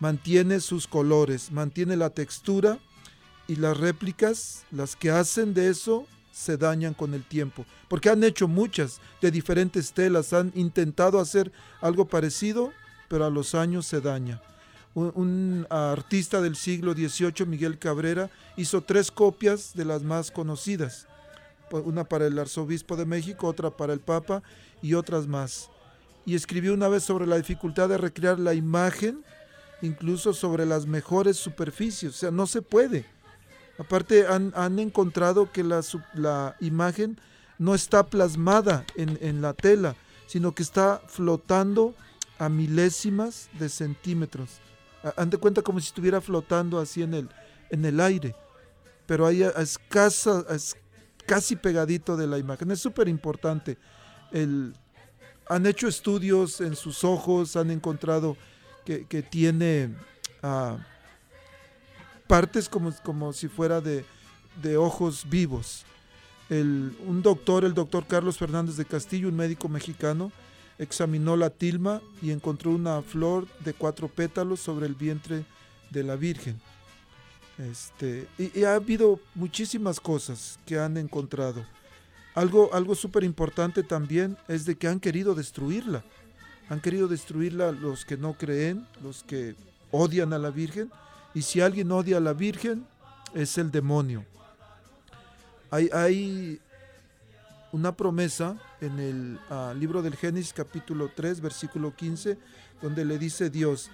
[0.00, 2.80] mantiene sus colores, mantiene la textura
[3.48, 7.64] y las réplicas, las que hacen de eso, se dañan con el tiempo.
[7.88, 12.72] Porque han hecho muchas de diferentes telas, han intentado hacer algo parecido,
[13.08, 14.42] pero a los años se daña.
[14.94, 21.06] Un, artista del siglo XVIII, Miguel Cabrera, hizo tres copias de las más conocidas.
[21.70, 24.42] Una para el arzobispo de México, otra para el Papa
[24.82, 25.70] y otras más.
[26.24, 29.24] Y escribió una vez sobre la dificultad de recrear la imagen,
[29.80, 32.14] incluso sobre las mejores superficies.
[32.14, 33.15] O sea, no se puede.
[33.78, 35.82] Aparte, han, han encontrado que la,
[36.14, 37.18] la imagen
[37.58, 39.94] no está plasmada en, en la tela,
[40.26, 41.94] sino que está flotando
[42.38, 44.58] a milésimas de centímetros.
[45.04, 47.28] Ha- Han de cuenta como si estuviera flotando así en el,
[47.70, 48.34] en el aire,
[49.06, 50.76] pero ahí a, escasa, a es-
[51.26, 52.70] casi pegadito de la imagen.
[52.70, 53.76] Es súper importante.
[55.48, 58.36] Han hecho estudios en sus ojos, han encontrado
[58.84, 59.94] que, que tiene
[60.42, 60.76] ah,
[62.26, 64.04] partes como, como si fuera de,
[64.62, 65.84] de ojos vivos.
[66.48, 70.32] El- un doctor, el doctor Carlos Fernández de Castillo, un médico mexicano,
[70.78, 75.44] examinó la tilma y encontró una flor de cuatro pétalos sobre el vientre
[75.90, 76.60] de la Virgen.
[77.58, 81.64] Este, y, ha habido muchísimas cosas que han encontrado.
[82.34, 86.04] Algo, algo súper importante también es de que han querido destruirla.
[86.68, 89.54] Han querido destruirla los que no creen, los que
[89.90, 90.90] odian a la Virgen.
[91.36, 92.86] Y si alguien odia a la Virgen,
[93.34, 94.24] es el demonio.
[95.70, 96.58] Hay,
[97.72, 102.38] una promesa en el ah, libro del Génesis capítulo 3, versículo 15,
[102.80, 103.90] donde le dice Dios,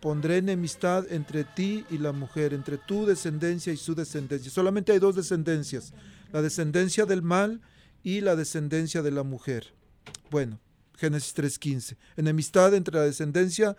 [0.00, 4.50] pondré enemistad entre ti y la mujer, entre tu descendencia y su descendencia.
[4.50, 5.92] Solamente hay dos descendencias,
[6.32, 7.60] la descendencia del mal
[8.02, 9.72] y la descendencia de la mujer.
[10.28, 10.58] Bueno,
[10.96, 11.96] Génesis 3.15.
[12.16, 13.76] Enemistad entre la descendencia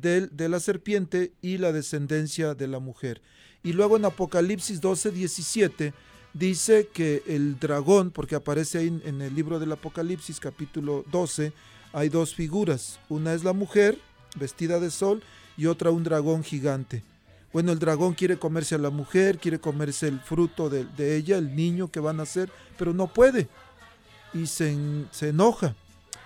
[0.00, 3.20] del- de la serpiente y la descendencia de la mujer.
[3.62, 5.92] Y luego en Apocalipsis 12.17
[6.34, 11.52] dice que el dragón, porque aparece ahí en, el libro del Apocalipsis capítulo 12,
[11.92, 12.98] hay dos figuras.
[13.08, 13.98] Una es la mujer
[14.38, 15.22] vestida de sol
[15.56, 17.02] y otra un dragón gigante.
[17.52, 21.38] Bueno, el dragón quiere comerse a la mujer, quiere comerse el fruto de, de ella,
[21.38, 23.48] el niño que va a nacer, pero no puede.
[24.34, 24.76] Y se,
[25.10, 25.74] se enoja.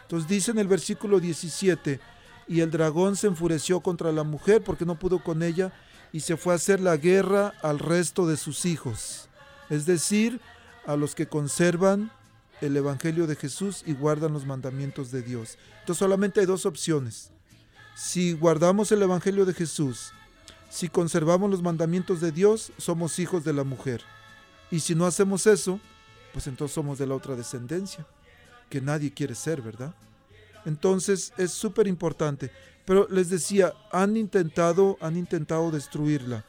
[0.03, 2.01] Entonces dice en el versículo 17,
[2.49, 5.73] y el dragón se enfureció contra la mujer porque no pudo con ella
[6.13, 9.29] y se fue a hacer la guerra al resto de sus hijos,
[9.71, 10.41] es decir,
[10.87, 12.11] a los que conservan
[12.61, 15.59] el Evangelio de Jesús y guardan los mandamientos de Dios.
[15.81, 17.31] Entonces solamente hay dos opciones.
[17.95, 20.13] Si guardamos el Evangelio de Jesús,
[20.71, 24.03] si conservamos los mandamientos de Dios, somos hijos de la mujer.
[24.71, 25.81] Y si no hacemos eso,
[26.33, 28.07] pues entonces somos de la otra descendencia,
[28.71, 29.95] que nadie quiere ser, ¿verdad?
[30.65, 32.51] Entonces es súper importante.
[32.85, 36.45] Pero les decía, han intentado, han intentado destruirla.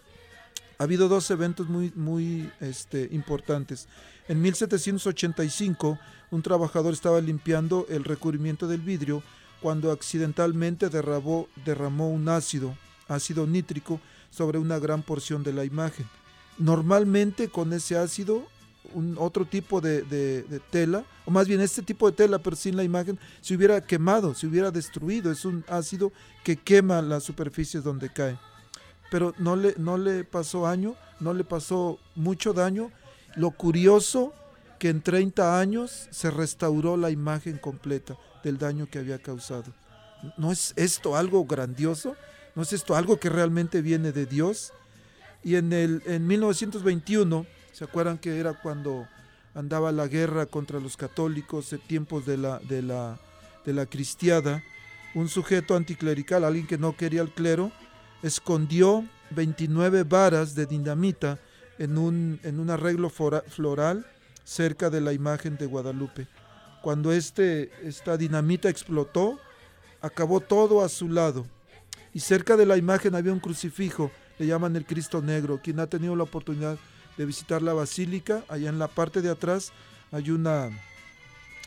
[0.79, 3.87] Ha habido dos eventos muy, muy este, importantes.
[4.27, 5.99] En 1785,
[6.31, 9.21] un trabajador estaba limpiando el recubrimiento del vidrio
[9.61, 12.75] cuando accidentalmente derramó, derramó un ácido,
[13.07, 16.07] ácido nítrico, sobre una gran porción de la imagen.
[16.57, 18.47] Normalmente con ese ácido,
[18.93, 22.83] un otro tipo de, tela, o más bien este tipo de tela, pero sin la
[22.83, 25.31] imagen, se hubiera quemado, se hubiera destruido.
[25.31, 26.11] Es un ácido
[26.43, 28.37] que quema las superficies donde cae.
[29.09, 32.91] Pero no le, no le pasó daño, no le pasó mucho daño.
[33.35, 34.33] Lo curioso
[34.79, 39.73] que en 30 años se restauró la imagen completa del daño que había causado.
[40.37, 42.15] ¿No es esto algo grandioso?
[42.55, 44.73] ¿No es esto algo que realmente viene de Dios?
[45.43, 49.07] Y en, el, en 1921, ¿se acuerdan que era cuando
[49.53, 53.19] andaba la guerra contra los católicos en tiempos de la, de la,
[53.65, 54.63] de la cristiada?
[55.15, 57.71] Un sujeto anticlerical, alguien que no quería el clero,
[58.21, 61.39] escondió 29 varas de dinamita
[61.77, 64.05] en un, en un arreglo floral
[64.43, 66.27] cerca de la imagen de Guadalupe.
[66.81, 69.39] Cuando este, esta dinamita explotó,
[70.01, 71.45] acabó todo a su lado.
[72.13, 75.59] Y cerca de la imagen había un crucifijo, le llaman el Cristo Negro.
[75.63, 76.77] Quien ha tenido la oportunidad
[77.17, 79.71] de visitar la basílica, allá en la parte de atrás
[80.11, 80.69] hay una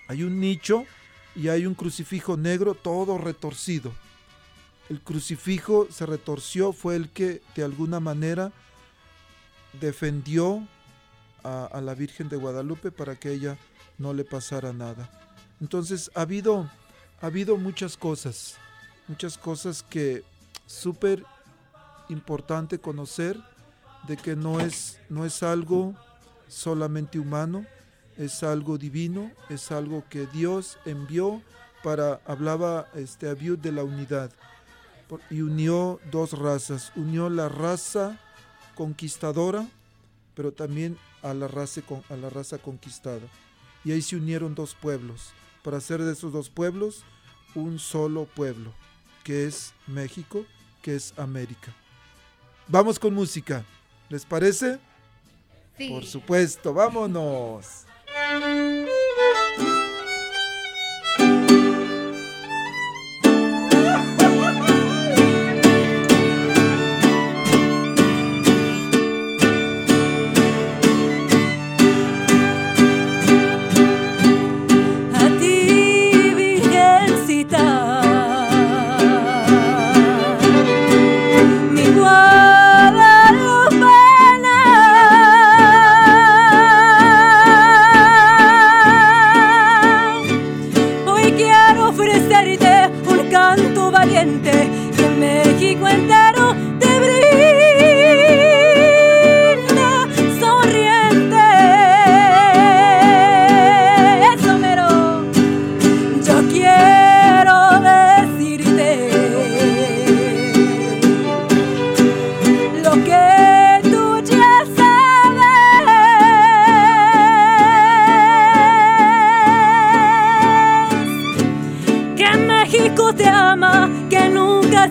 [0.08, 0.84] hay un nicho
[1.34, 3.92] y hay un crucifijo negro todo retorcido.
[4.88, 8.52] El crucifijo se retorció, fue el que de alguna manera
[9.80, 10.66] defendió
[11.42, 13.56] a, la Virgen de Guadalupe para que ella
[13.98, 15.10] no le pasara nada.
[15.60, 16.70] Entonces ha habido,
[17.20, 18.56] ha habido muchas cosas,
[19.08, 20.24] muchas cosas que
[20.66, 21.24] súper
[22.08, 23.40] importante conocer
[24.06, 25.94] de que no es, no es algo
[26.48, 27.66] solamente humano,
[28.16, 31.42] es algo divino, es algo que Dios envió
[31.82, 34.30] para, hablaba este Abiud de la unidad,
[35.30, 38.18] y unió dos razas, unió la raza
[38.74, 39.66] conquistadora,
[40.34, 43.26] pero también a la raza, a la raza conquistada.
[43.84, 45.32] Y ahí se unieron dos pueblos,
[45.62, 47.04] para hacer de esos dos pueblos
[47.54, 48.72] un solo pueblo,
[49.24, 50.44] que es México,
[50.82, 51.72] que es América.
[52.68, 53.64] Vamos con música,
[54.08, 54.78] ¿les parece?
[55.76, 55.90] Sí.
[55.90, 57.84] Por supuesto, vámonos.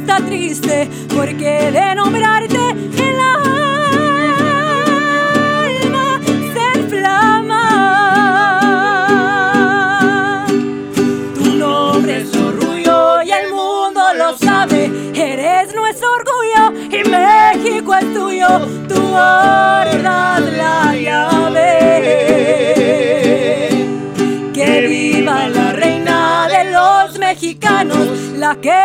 [0.05, 3.81] Está triste porque de nombrarte el alma
[6.53, 7.63] se inflama.
[11.33, 14.91] Tu nombre es orgullo y el mundo lo sabe.
[15.15, 18.47] Eres nuestro orgullo y México es tuyo.
[18.87, 21.63] Tú guardas la llave.
[24.53, 28.84] Que viva la reina de los mexicanos, la que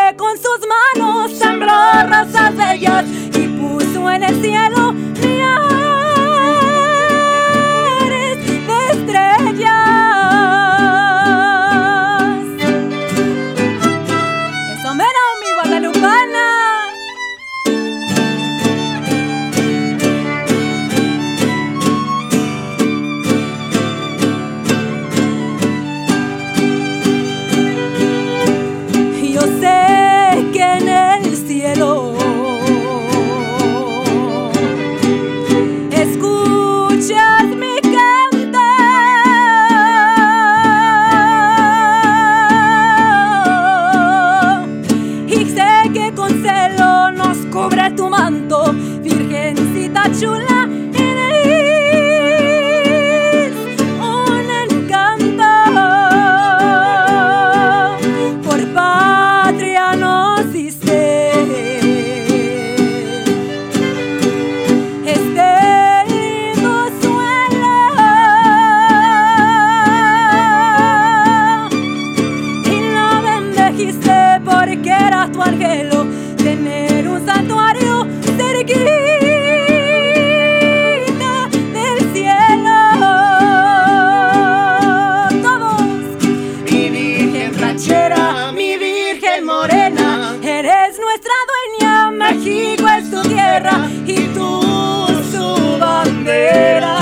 [0.51, 1.72] sus manos sembró
[2.09, 4.89] rosas bellas y puso en el cielo
[91.31, 94.61] eres nuestra dueña, México es tu tierra y tú
[95.31, 96.99] su bandera.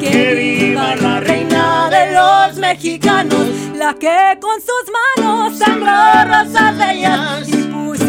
[0.00, 4.84] Que viva la reina de los mexicanos, la que con sus
[5.16, 5.92] manos sembró
[6.26, 8.05] rosas bellas y puso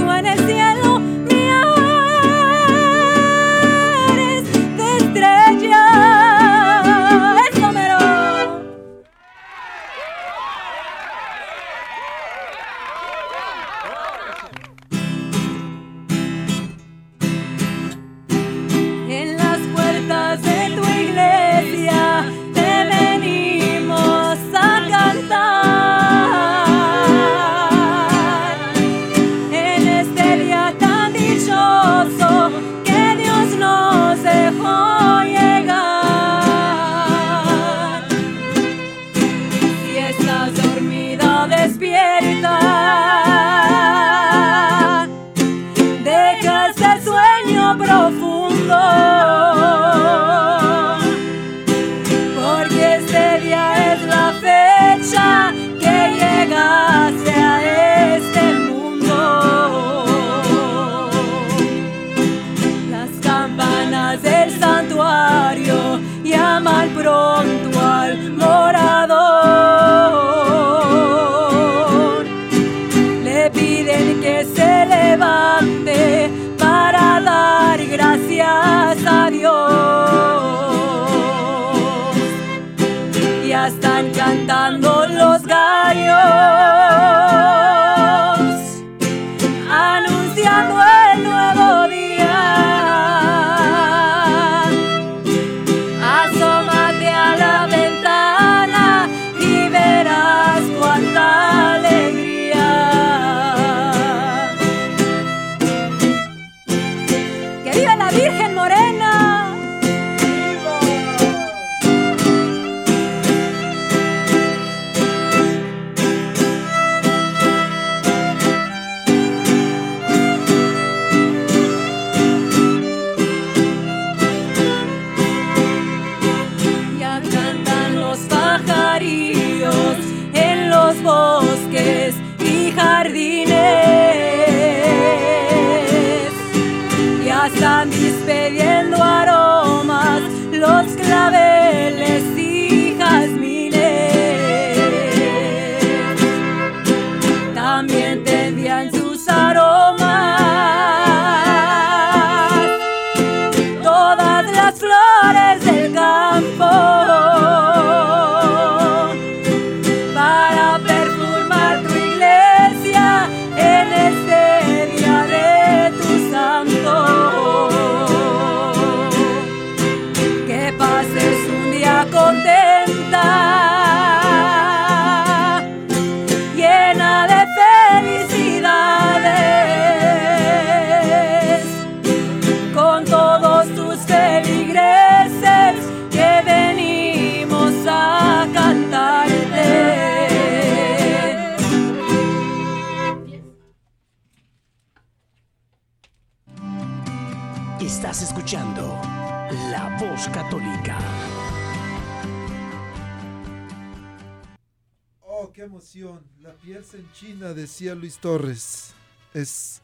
[208.22, 208.92] Torres.
[209.34, 209.82] Es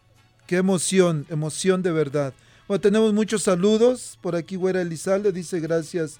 [0.47, 2.33] qué emoción, emoción de verdad.
[2.67, 4.17] Bueno, tenemos muchos saludos.
[4.21, 6.17] Por aquí Güera Elizalde dice gracias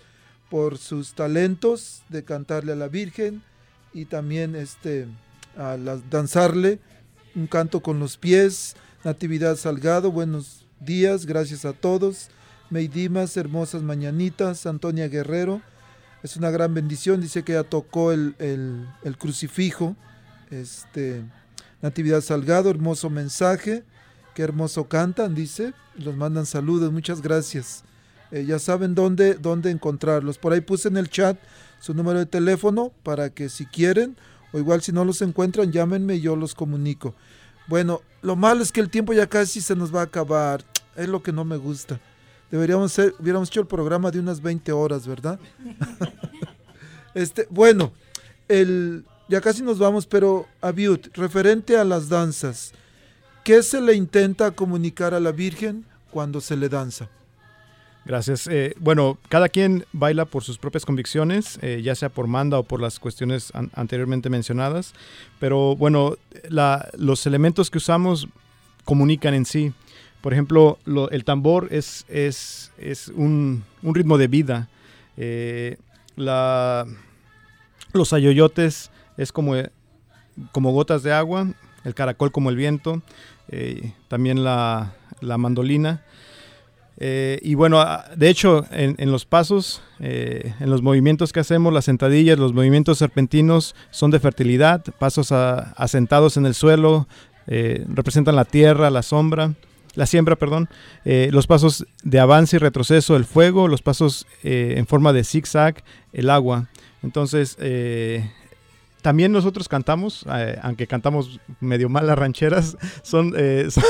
[0.50, 3.42] por sus talentos de cantarle a la Virgen
[3.94, 5.08] y también este
[5.58, 6.80] a la- danzarle
[7.36, 8.76] un canto con los pies.
[9.04, 12.30] Natividad Salgado, buenos días, gracias a todos.
[12.70, 14.66] Meidimas, hermosas mañanitas.
[14.66, 15.62] Antonia Guerrero,
[16.24, 17.22] es una gran bendición.
[17.22, 19.96] Dice que ya tocó el, el- el crucifijo.
[20.52, 21.24] Este,
[21.84, 23.84] Natividad Salgado, hermoso mensaje.
[24.34, 25.74] Qué hermoso cantan, dice.
[25.98, 27.84] Los mandan saludos, muchas gracias.
[28.32, 30.38] Eh, ya saben dónde, dónde encontrarlos.
[30.38, 31.38] Por ahí puse en el chat
[31.82, 34.16] su número de teléfono para que si quieren,
[34.54, 37.16] o igual si no los encuentran, llámenme y yo los comunico.
[37.68, 40.64] Bueno, lo malo es que el tiempo ya casi se nos va a acabar.
[40.96, 42.00] Es lo que no me gusta.
[42.52, 45.40] Deberíamos ser, hubiéramos hecho el programa de unas 20 horas, ¿verdad?
[47.16, 47.92] este, bueno,
[48.48, 52.74] el, ya casi nos vamos, pero Abiud, referente a las danzas,
[53.44, 57.10] ¿qué se le intenta comunicar a la Virgen cuando se le danza?
[58.06, 58.48] Gracias.
[58.48, 62.64] Eh, bueno, cada quien baila por sus propias convicciones, eh, ya sea por manda o
[62.64, 64.94] por las cuestiones an- anteriormente mencionadas,
[65.40, 66.18] pero bueno,
[66.98, 68.28] los elementos que usamos
[68.84, 69.72] comunican en sí.
[70.20, 72.06] Por ejemplo, lo- el tambor es,
[73.82, 74.68] un ritmo de vida.
[75.16, 75.78] Eh,
[76.18, 76.86] la-
[77.94, 79.70] los ayoyotes es como, eh,
[80.52, 81.48] como gotas de agua,
[81.84, 83.02] el caracol como el viento,
[83.50, 86.04] eh, también la, la mandolina.
[86.98, 91.74] Eh, y bueno, a- de hecho, en, en los pasos, en los movimientos que hacemos,
[91.74, 97.08] las sentadillas, los movimientos serpentinos son de fertilidad, pasos asentados en el suelo,
[97.48, 99.54] representan la tierra, la sombra,
[99.96, 100.68] la siembra, perdón,
[101.06, 106.30] los pasos de avance y retroceso, el fuego, los pasos en forma de zigzag, el
[106.30, 106.68] agua.
[107.02, 107.58] Entonces,
[109.04, 113.84] también nosotros cantamos, eh, aunque cantamos medio mal las rancheras, son, eh, son,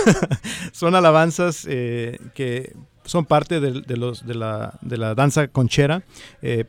[0.73, 2.73] son alabanzas eh, que
[3.05, 6.03] son parte de, los, de, la, de la danza conchera.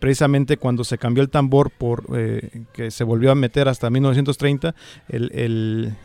[0.00, 2.06] Precisamente cuando se cambió el tambor por
[2.72, 4.74] que se volvió a meter hasta 1930,
[5.08, 5.96] el, el-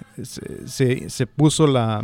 [0.67, 2.03] se, se- puso la,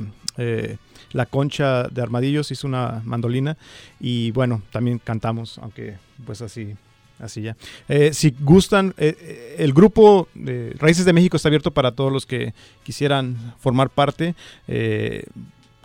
[1.11, 3.57] la concha de armadillos, hizo una mandolina
[3.99, 6.73] y bueno, también cantamos, aunque pues así
[7.19, 7.55] Así ya.
[7.87, 12.11] Eh, si gustan, eh, eh, el grupo de Raíces de México está abierto para todos
[12.11, 12.53] los que
[12.83, 14.35] quisieran formar parte.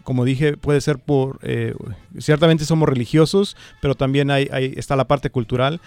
[0.03, 1.75] Como dije, puede ser por, eh,
[2.19, 5.81] ciertamente somos religiosos, pero también hay, está la parte cultural.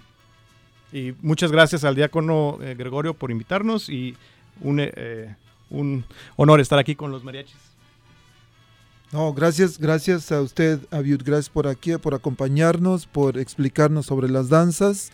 [0.92, 4.14] Y muchas gracias al diácono eh, Gregorio por invitarnos y
[4.60, 5.34] un, eh,
[5.70, 6.04] un
[6.36, 7.56] honor estar aquí con los mariachis.
[9.12, 14.48] No, gracias, gracias a usted, Abiud, gracias por aquí, por acompañarnos, por explicarnos sobre las
[14.48, 15.12] danzas.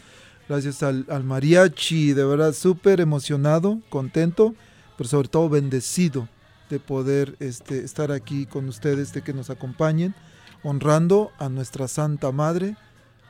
[0.52, 4.54] Gracias al, mariachi, de verdad súper emocionado, contento,
[4.98, 6.28] pero sobre todo bendecido
[6.68, 10.14] de poder este, estar aquí con ustedes, de que nos acompañen,
[10.62, 12.76] honrando a nuestra Santa Madre,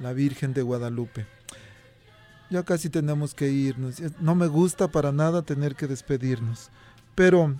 [0.00, 1.28] la Virgen de Guadalupe.
[2.50, 4.02] Ya casi tenemos que irnos.
[4.18, 6.70] No me gusta para nada tener que despedirnos,
[7.14, 7.54] pero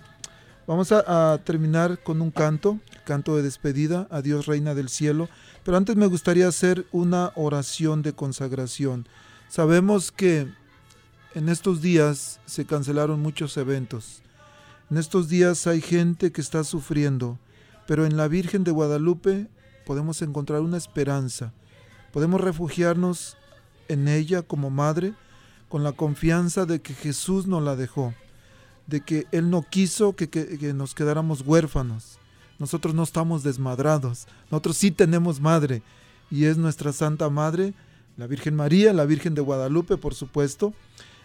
[0.67, 5.29] vamos a, a terminar con un canto, canto de despedida, a Dios Reina del Cielo,
[5.63, 9.07] pero antes me gustaría hacer una oración de consagración.
[9.53, 10.47] Sabemos que
[11.35, 14.23] en estos días se cancelaron muchos eventos.
[14.89, 17.37] En estos días hay gente que está sufriendo,
[17.85, 19.47] pero en la Virgen de Guadalupe
[19.85, 21.53] podemos encontrar una esperanza.
[22.11, 23.37] Podemos refugiarnos
[23.89, 25.13] en ella como madre
[25.69, 28.15] con la confianza de que Jesús nos la dejó,
[28.87, 32.17] de que Él no quiso que, que- que nos quedáramos huérfanos.
[32.57, 35.83] Nosotros no estamos desmadrados, nosotros sí tenemos madre
[36.31, 37.75] y es nuestra Santa Madre,
[38.17, 40.73] la Virgen María, la Virgen de Guadalupe, por supuesto.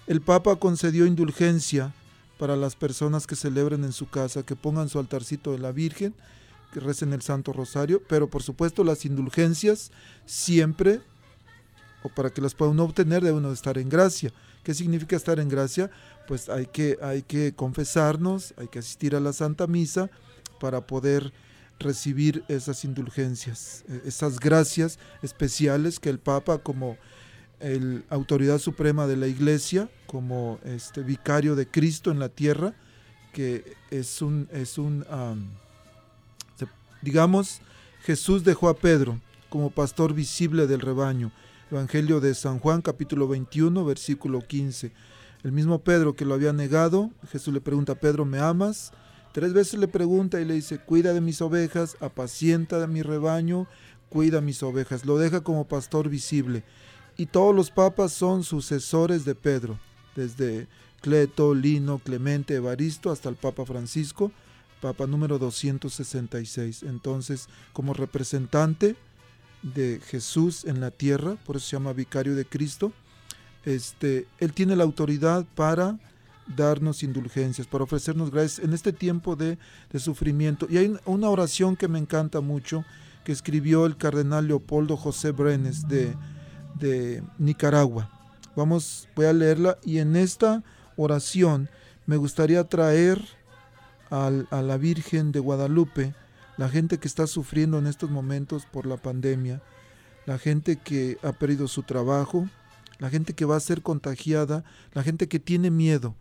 [0.07, 1.93] El Papa concedió indulgencia
[2.39, 6.15] para las personas que celebren en su casa, que pongan su altarcito de la Virgen,
[6.73, 9.91] que recen el Santo Rosario, pero por supuesto las indulgencias
[10.25, 11.01] siempre,
[12.03, 14.33] o para que las pueda uno obtener, debe uno estar en gracia.
[14.63, 15.91] ¿Qué significa estar en gracia?
[16.27, 20.11] Pues hay que, hay que confesarnos, hay que asistir a la Santa Misa
[20.61, 21.33] para poder
[21.79, 26.97] recibir esas indulgencias, eh, esas gracias especiales que el Papa como
[27.61, 32.75] el autoridad suprema de la iglesia, como este vicario de Cristo en la tierra,
[33.33, 35.05] que es un, es un
[37.03, 37.61] digamos,
[38.03, 41.33] Jesús dejó a Pedro como pastor visible del rebaño.
[41.71, 44.93] Evangelio de San Juan capítulo 21 versículo 15.
[45.45, 48.93] El mismo Pedro que lo había negado, Jesús le pregunta, Pedro, ¿me amas?
[49.39, 53.69] Tres veces le pregunta y le dice, cuida de mis ovejas, apacienta de mi rebaño,
[54.09, 55.07] cuida mis ovejas.
[55.07, 56.65] Lo deja como pastor visible.
[57.17, 59.79] Y todos los papas son sucesores de Pedro,
[60.17, 60.67] desde
[61.03, 64.33] Cleto, Lino, Clemente, Evaristo hasta el Papa Francisco,
[64.81, 66.83] Papa número 266.
[66.83, 68.97] Entonces, como representante
[69.63, 72.93] de Jesús en la tierra, por eso se llama vicario de Cristo,
[73.65, 75.97] este, él tiene la autoridad para
[76.57, 79.59] darnos indulgencias, para ofrecernos gracias en este tiempo de,
[79.99, 80.67] sufrimiento.
[80.71, 82.85] Y hay una oración que me encanta mucho,
[83.25, 86.15] que escribió el cardenal Leopoldo José Brenes de,
[86.79, 88.11] de Nicaragua.
[88.57, 90.63] Vamos, voy a leerla y en esta
[90.97, 91.69] oración
[92.07, 93.21] me gustaría traer
[94.11, 96.15] a la Virgen de Guadalupe,
[96.57, 99.63] la gente que está sufriendo en estos momentos por la pandemia,
[100.25, 102.49] la gente que ha perdido su trabajo,
[102.99, 106.15] la gente que va a ser contagiada, la gente que tiene miedo,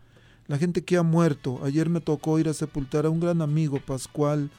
[0.48, 1.60] la gente que ha muerto.
[1.64, 4.50] Ayer me tocó ir a sepultar a un gran amigo, Pascual,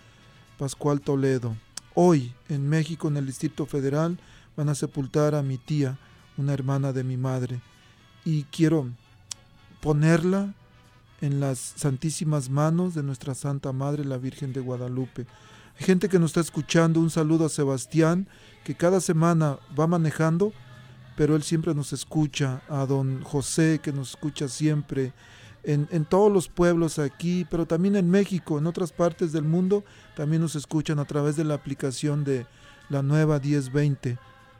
[0.58, 1.56] Pascual Toledo.
[1.94, 4.18] Hoy, en México, en el Distrito Federal,
[4.56, 5.98] van a sepultar a mi tía,
[6.36, 7.60] una hermana de mi madre.
[8.24, 8.88] Y quiero
[9.80, 10.54] ponerla
[11.20, 15.26] en las santísimas manos de nuestra Santa Madre, la Virgen de Guadalupe.
[15.78, 18.28] Hay gente que nos está escuchando, un saludo a Sebastián,
[18.64, 20.52] que cada semana va manejando,
[21.16, 25.12] pero él siempre nos escucha, a don José, que nos escucha siempre,
[25.62, 29.84] en, todos los pueblos aquí, pero también en México, en otras partes del mundo,
[30.16, 32.46] también nos escuchan a través de la aplicación de
[32.88, 34.18] la nueva 1020.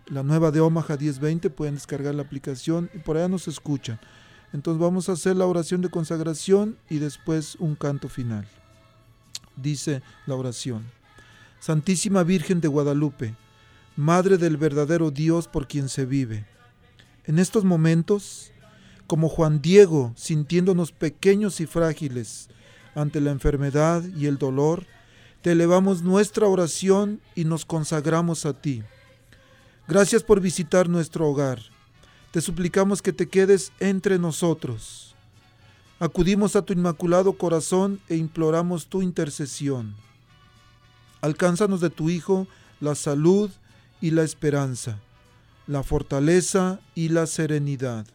[0.08, 4.00] La nueva de Omaha 1020, pueden descargar la aplicación y por allá nos escuchan.
[4.52, 8.46] Entonces vamos a hacer la oración de consagración y después un canto final.
[9.56, 10.84] Dice la oración.
[11.60, 13.34] Santísima Virgen de Guadalupe,
[13.96, 16.46] Madre del verdadero Dios por quien se vive.
[17.24, 18.52] En estos momentos
[19.08, 22.48] como Juan Diego, sintiéndonos pequeños y frágiles
[22.94, 24.86] ante la enfermedad y el dolor,
[25.40, 28.82] te elevamos nuestra oración y nos consagramos a ti.
[29.88, 31.58] Gracias por visitar nuestro hogar.
[32.32, 35.14] Te suplicamos que te quedes entre nosotros.
[36.00, 39.96] Acudimos a tu inmaculado corazón e imploramos tu intercesión.
[41.22, 42.46] Alcánzanos de tu Hijo
[42.78, 43.50] la salud
[44.02, 45.00] y la esperanza,
[45.66, 48.06] la fortaleza y la serenidad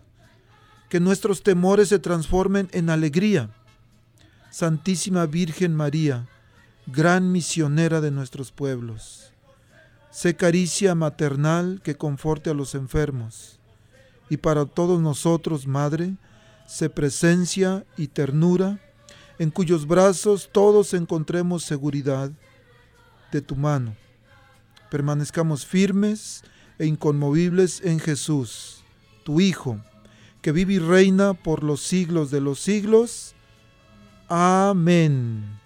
[0.93, 3.49] que nuestros temores se transformen en alegría.
[4.51, 6.27] Santísima Virgen María,
[6.85, 9.33] gran misionera de nuestros pueblos,
[10.11, 13.57] sé caricia maternal que conforte a los enfermos,
[14.29, 16.13] y para todos nosotros, Madre,
[16.67, 18.79] sé presencia y ternura,
[19.39, 22.29] en cuyos brazos todos encontremos seguridad
[23.31, 23.95] de tu mano.
[24.91, 26.43] Permanezcamos firmes
[26.77, 28.83] e inconmovibles en Jesús,
[29.23, 29.81] tu Hijo,
[30.43, 33.33] que vive y reina por los siglos de los siglos.
[34.27, 35.62] Amén.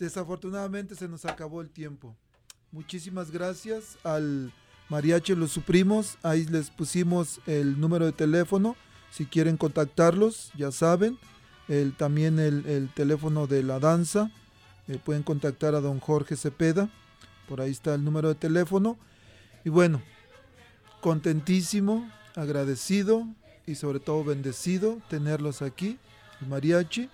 [0.00, 2.16] Desafortunadamente se nos acabó el tiempo.
[2.72, 4.50] Muchísimas gracias al
[4.88, 6.16] Mariachi Los Suprimos.
[6.22, 8.76] Ahí les pusimos el número de teléfono.
[9.10, 11.18] Si quieren contactarlos, ya saben.
[11.68, 14.30] El, también el, el teléfono de la danza.
[14.88, 16.88] Eh, pueden contactar a don Jorge Cepeda.
[17.46, 18.96] Por ahí está el número de teléfono.
[19.66, 20.00] Y bueno,
[21.02, 23.26] contentísimo, agradecido
[23.66, 25.98] y sobre todo bendecido tenerlos aquí.
[26.40, 27.10] El mariachi,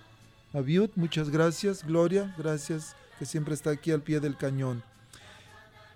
[0.57, 1.85] Abiud, muchas gracias.
[1.85, 4.83] Gloria, gracias que siempre está aquí al pie del cañón.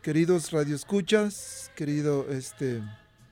[0.03, 2.83] Queridos radioescuchas, querido este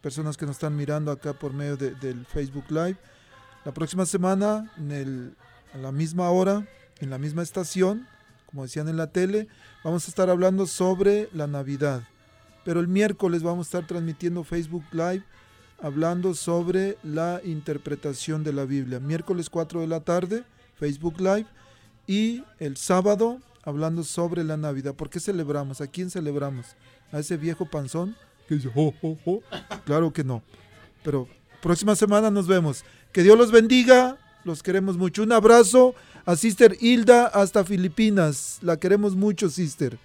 [0.01, 2.97] personas que nos están mirando acá por medio de- del Facebook Live.
[3.67, 5.35] La próxima semana, en
[5.75, 6.67] a la misma hora,
[7.01, 8.07] en la misma estación,
[8.47, 9.49] como decían en la tele,
[9.85, 12.05] vamos a estar hablando sobre la Navidad.
[12.65, 15.25] Pero el miércoles vamos a estar transmitiendo Facebook Live
[15.83, 18.99] hablando sobre la interpretación de la Biblia.
[18.99, 20.45] Miércoles 4 de la tarde,
[20.79, 21.47] Facebook Live.
[22.07, 24.95] Y el sábado hablando sobre la Navidad.
[24.95, 25.81] ¿Por qué celebramos?
[25.81, 26.67] ¿A quién celebramos?
[27.13, 28.17] ¿A ese viejo panzón?
[28.49, 28.71] Que dice?
[29.85, 30.43] Claro que no.
[31.05, 31.29] Pero
[31.61, 32.85] próxima semana nos vemos.
[33.13, 34.17] Que Dios los bendiga.
[34.45, 35.23] Los queremos mucho.
[35.23, 38.59] Un abrazo a Sister Hilda hasta Filipinas.
[38.63, 39.99] La queremos mucho, Sister.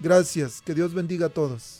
[0.00, 0.60] Gracias.
[0.62, 1.79] Que Dios bendiga a todos.